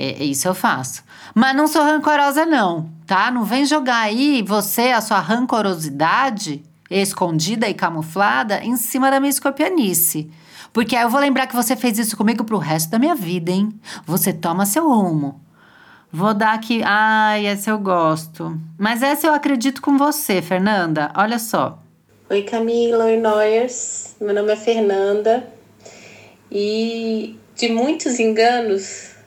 [0.00, 1.02] É, isso eu faço.
[1.34, 3.32] Mas não sou rancorosa, não, tá?
[3.32, 9.30] Não vem jogar aí você, a sua rancorosidade escondida e camuflada em cima da minha
[9.30, 10.30] escorpianice.
[10.72, 13.50] Porque aí eu vou lembrar que você fez isso comigo pro resto da minha vida,
[13.50, 13.74] hein?
[14.06, 15.40] Você toma seu rumo.
[16.12, 16.80] Vou dar aqui.
[16.84, 18.56] Ai, essa eu gosto.
[18.78, 21.10] Mas essa eu acredito com você, Fernanda.
[21.16, 21.82] Olha só.
[22.30, 23.06] Oi, Camila.
[23.06, 24.14] Oi, Noyers.
[24.20, 25.52] Meu nome é Fernanda.
[26.52, 29.17] E de muitos enganos,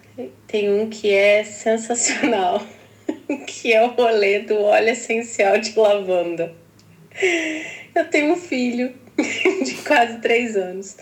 [0.52, 2.62] tem um que é sensacional,
[3.48, 6.54] que é o rolê do óleo essencial de lavanda.
[7.96, 10.98] Eu tenho um filho de quase três anos.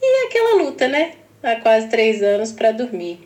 [0.00, 1.12] E aquela luta, né?
[1.42, 3.20] Há quase três anos para dormir.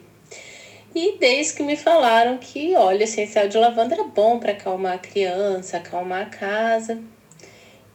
[0.92, 4.98] E desde que me falaram que óleo essencial de lavanda era bom para acalmar a
[4.98, 7.00] criança, acalmar a casa.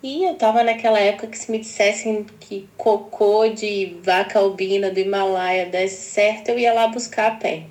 [0.01, 4.99] E eu tava naquela época que se me dissessem que cocô de vaca albina do
[4.99, 7.63] Himalaia desse certo, eu ia lá buscar a pé.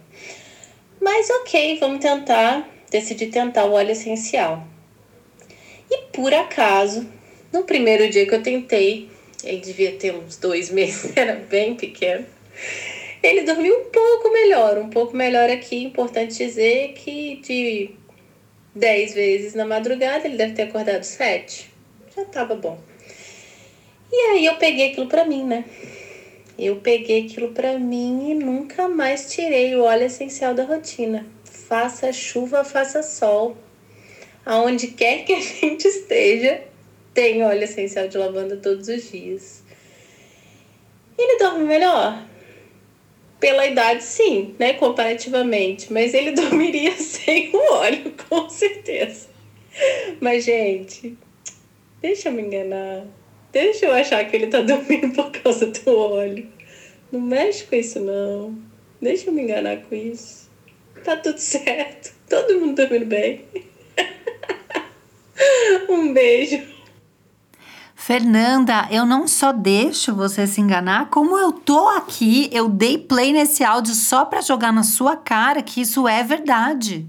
[1.00, 2.68] Mas ok, vamos tentar.
[2.90, 4.62] Decidi tentar o óleo essencial.
[5.90, 7.08] E por acaso,
[7.50, 9.08] no primeiro dia que eu tentei,
[9.42, 12.26] ele devia ter uns dois meses, era bem pequeno.
[13.22, 15.82] Ele dormiu um pouco melhor, um pouco melhor aqui.
[15.82, 17.90] Importante dizer que de
[18.74, 21.67] 10 vezes na madrugada ele deve ter acordado sete
[22.18, 22.78] já tava bom.
[24.10, 25.64] E aí eu peguei aquilo pra mim, né?
[26.58, 31.26] Eu peguei aquilo pra mim e nunca mais tirei o óleo essencial da rotina.
[31.44, 33.56] Faça chuva, faça sol.
[34.44, 36.62] Aonde quer que a gente esteja,
[37.14, 39.62] tem óleo essencial de lavanda todos os dias.
[41.16, 42.24] Ele dorme melhor?
[43.38, 44.72] Pela idade, sim, né?
[44.72, 45.92] Comparativamente.
[45.92, 49.28] Mas ele dormiria sem o óleo, com certeza.
[50.20, 51.16] Mas, gente,
[52.00, 53.04] Deixa eu me enganar.
[53.50, 56.48] Deixa eu achar que ele tá dormindo por causa do óleo.
[57.10, 58.56] Não mexe com isso, não.
[59.00, 60.48] Deixa eu me enganar com isso.
[61.04, 62.14] Tá tudo certo.
[62.28, 63.44] Todo mundo dormindo bem.
[65.88, 66.62] um beijo.
[67.94, 73.32] Fernanda, eu não só deixo você se enganar, como eu tô aqui, eu dei play
[73.32, 77.06] nesse áudio só para jogar na sua cara que isso é verdade.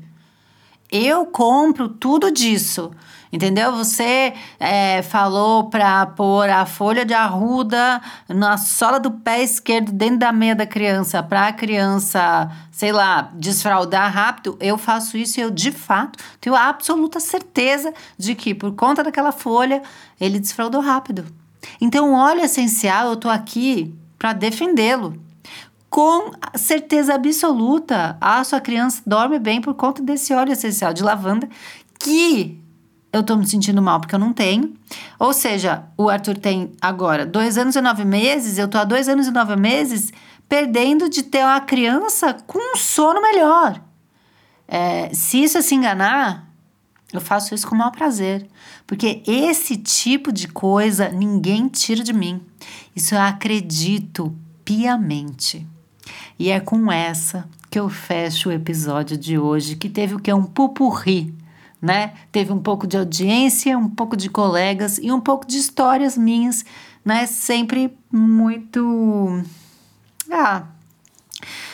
[0.91, 2.91] Eu compro tudo disso.
[3.31, 3.71] Entendeu?
[3.73, 10.17] Você é, falou para pôr a folha de arruda na sola do pé esquerdo dentro
[10.17, 14.57] da meia da criança para a criança, sei lá, desfraldar rápido.
[14.59, 19.31] Eu faço isso e eu, de fato, tenho absoluta certeza de que, por conta daquela
[19.31, 19.83] folha,
[20.19, 21.23] ele desfraldou rápido.
[21.79, 25.28] Então, o óleo essencial, eu tô aqui para defendê-lo
[25.89, 31.49] com certeza absoluta, a sua criança dorme bem por conta desse óleo essencial de lavanda
[31.99, 32.61] que
[33.11, 34.73] eu tô me sentindo mal porque eu não tenho.
[35.17, 39.09] Ou seja, o Arthur tem agora dois anos e nove meses, eu tô há dois
[39.09, 40.13] anos e nove meses
[40.47, 43.81] perdendo de ter uma criança com um sono melhor.
[44.67, 46.47] É, se isso é se enganar,
[47.11, 48.47] eu faço isso com o maior prazer.
[48.85, 52.41] Porque esse tipo de coisa ninguém tira de mim.
[52.95, 55.67] Isso eu acredito piamente.
[56.39, 60.33] E é com essa que eu fecho o episódio de hoje, que teve o que?
[60.33, 61.37] Um pupurri
[61.81, 62.13] né?
[62.31, 66.65] Teve um pouco de audiência, um pouco de colegas e um pouco de histórias minhas,
[67.03, 67.25] né?
[67.25, 69.43] Sempre muito.
[70.29, 70.63] Ah.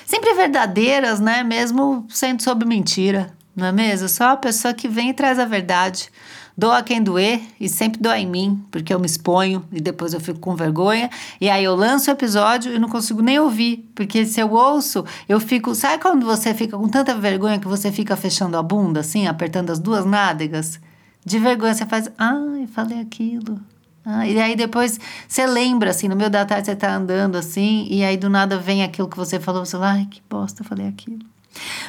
[0.06, 1.44] Sempre verdadeiras, né?
[1.44, 4.08] Mesmo sendo sob mentira, não é mesmo?
[4.08, 6.12] Só a pessoa que vem e traz a verdade.
[6.58, 10.22] Doa quem doer e sempre doa em mim, porque eu me exponho e depois eu
[10.22, 11.10] fico com vergonha.
[11.40, 15.04] E aí eu lanço o episódio e não consigo nem ouvir, porque se eu ouço,
[15.28, 15.76] eu fico.
[15.76, 19.70] Sabe quando você fica com tanta vergonha que você fica fechando a bunda, assim, apertando
[19.70, 20.80] as duas nádegas?
[21.26, 22.10] De vergonha você faz.
[22.18, 23.60] Ai, falei aquilo.
[24.06, 27.88] Ah, e aí depois você lembra, assim, no meio da tarde você tá andando assim,
[27.90, 30.88] e aí do nada vem aquilo que você falou, você fala, ai, que bosta, falei
[30.88, 31.26] aquilo.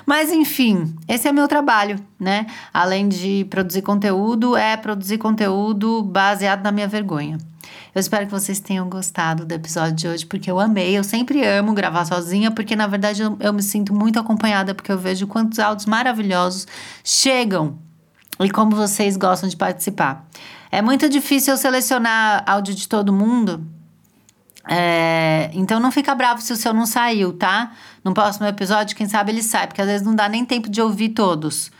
[0.04, 2.46] Mas enfim, esse é meu trabalho, né?
[2.72, 7.38] Além de produzir conteúdo, é produzir conteúdo baseado na minha vergonha.
[7.94, 10.96] Eu espero que vocês tenham gostado do episódio de hoje, porque eu amei.
[10.96, 14.92] Eu sempre amo gravar sozinha, porque na verdade eu, eu me sinto muito acompanhada, porque
[14.92, 16.66] eu vejo quantos áudios maravilhosos
[17.02, 17.78] chegam
[18.38, 20.26] e como vocês gostam de participar.
[20.70, 23.66] É muito difícil eu selecionar áudio de todo mundo.
[24.68, 27.72] É, então não fica bravo se o seu não saiu, tá?
[28.04, 30.80] No próximo episódio, quem sabe ele sai, porque às vezes não dá nem tempo de
[30.80, 31.70] ouvir todos.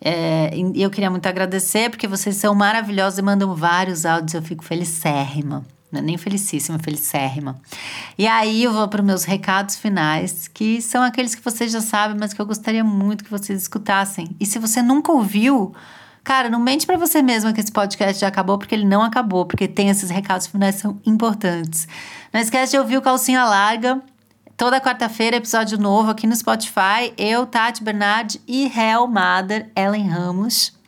[0.00, 4.64] É, eu queria muito agradecer, porque vocês são maravilhosos e mandam vários áudios, eu fico
[4.64, 5.64] felicérrima.
[5.92, 7.60] Não é nem felicíssima, felicérrima.
[8.16, 11.80] E aí eu vou para os meus recados finais, que são aqueles que vocês já
[11.80, 14.28] sabem, mas que eu gostaria muito que vocês escutassem.
[14.38, 15.74] E se você nunca ouviu,
[16.22, 19.44] cara, não mente para você mesma que esse podcast já acabou, porque ele não acabou,
[19.44, 21.88] porque tem esses recados finais são importantes.
[22.32, 24.02] Não esquece de ouvir o Calcinha Larga,
[24.60, 27.14] Toda quarta-feira, episódio novo aqui no Spotify.
[27.16, 30.78] Eu, Tati Bernardi e Hell Mother, Ellen Ramos.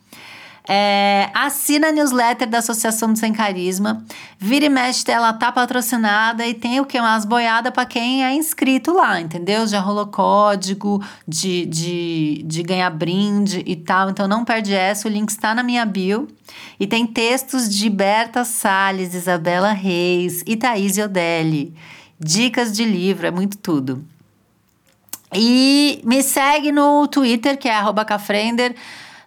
[0.67, 4.03] É, assina a newsletter da Associação do Sem Carisma.
[4.39, 6.99] Vira e mexe, ela tá patrocinada e tem o que?
[6.99, 9.67] Umas boiadas para quem é inscrito lá, entendeu?
[9.67, 14.09] Já rolou código de, de, de ganhar brinde e tal.
[14.09, 16.27] Então não perde essa, o link está na minha bio.
[16.79, 21.73] E tem textos de Berta Salles, Isabela Reis e Thaís Odelli
[22.23, 24.03] dicas de livro, é muito tudo.
[25.35, 27.73] E me segue no Twitter, que é
[28.05, 28.75] Cafrender,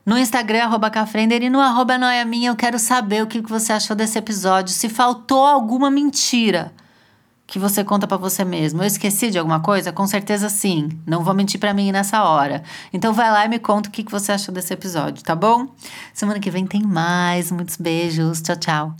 [0.06, 3.72] no Instagram, arroba Cafrender, e no arroba Noia Minha, eu quero saber o que você
[3.72, 4.72] achou desse episódio.
[4.72, 6.72] Se faltou alguma mentira
[7.46, 8.82] que você conta para você mesmo.
[8.82, 9.92] Eu esqueci de alguma coisa?
[9.92, 10.88] Com certeza sim.
[11.06, 12.62] Não vou mentir para mim nessa hora.
[12.92, 15.68] Então vai lá e me conta o que você achou desse episódio, tá bom?
[16.12, 17.52] Semana que vem tem mais.
[17.52, 18.42] Muitos beijos.
[18.42, 18.96] Tchau, tchau.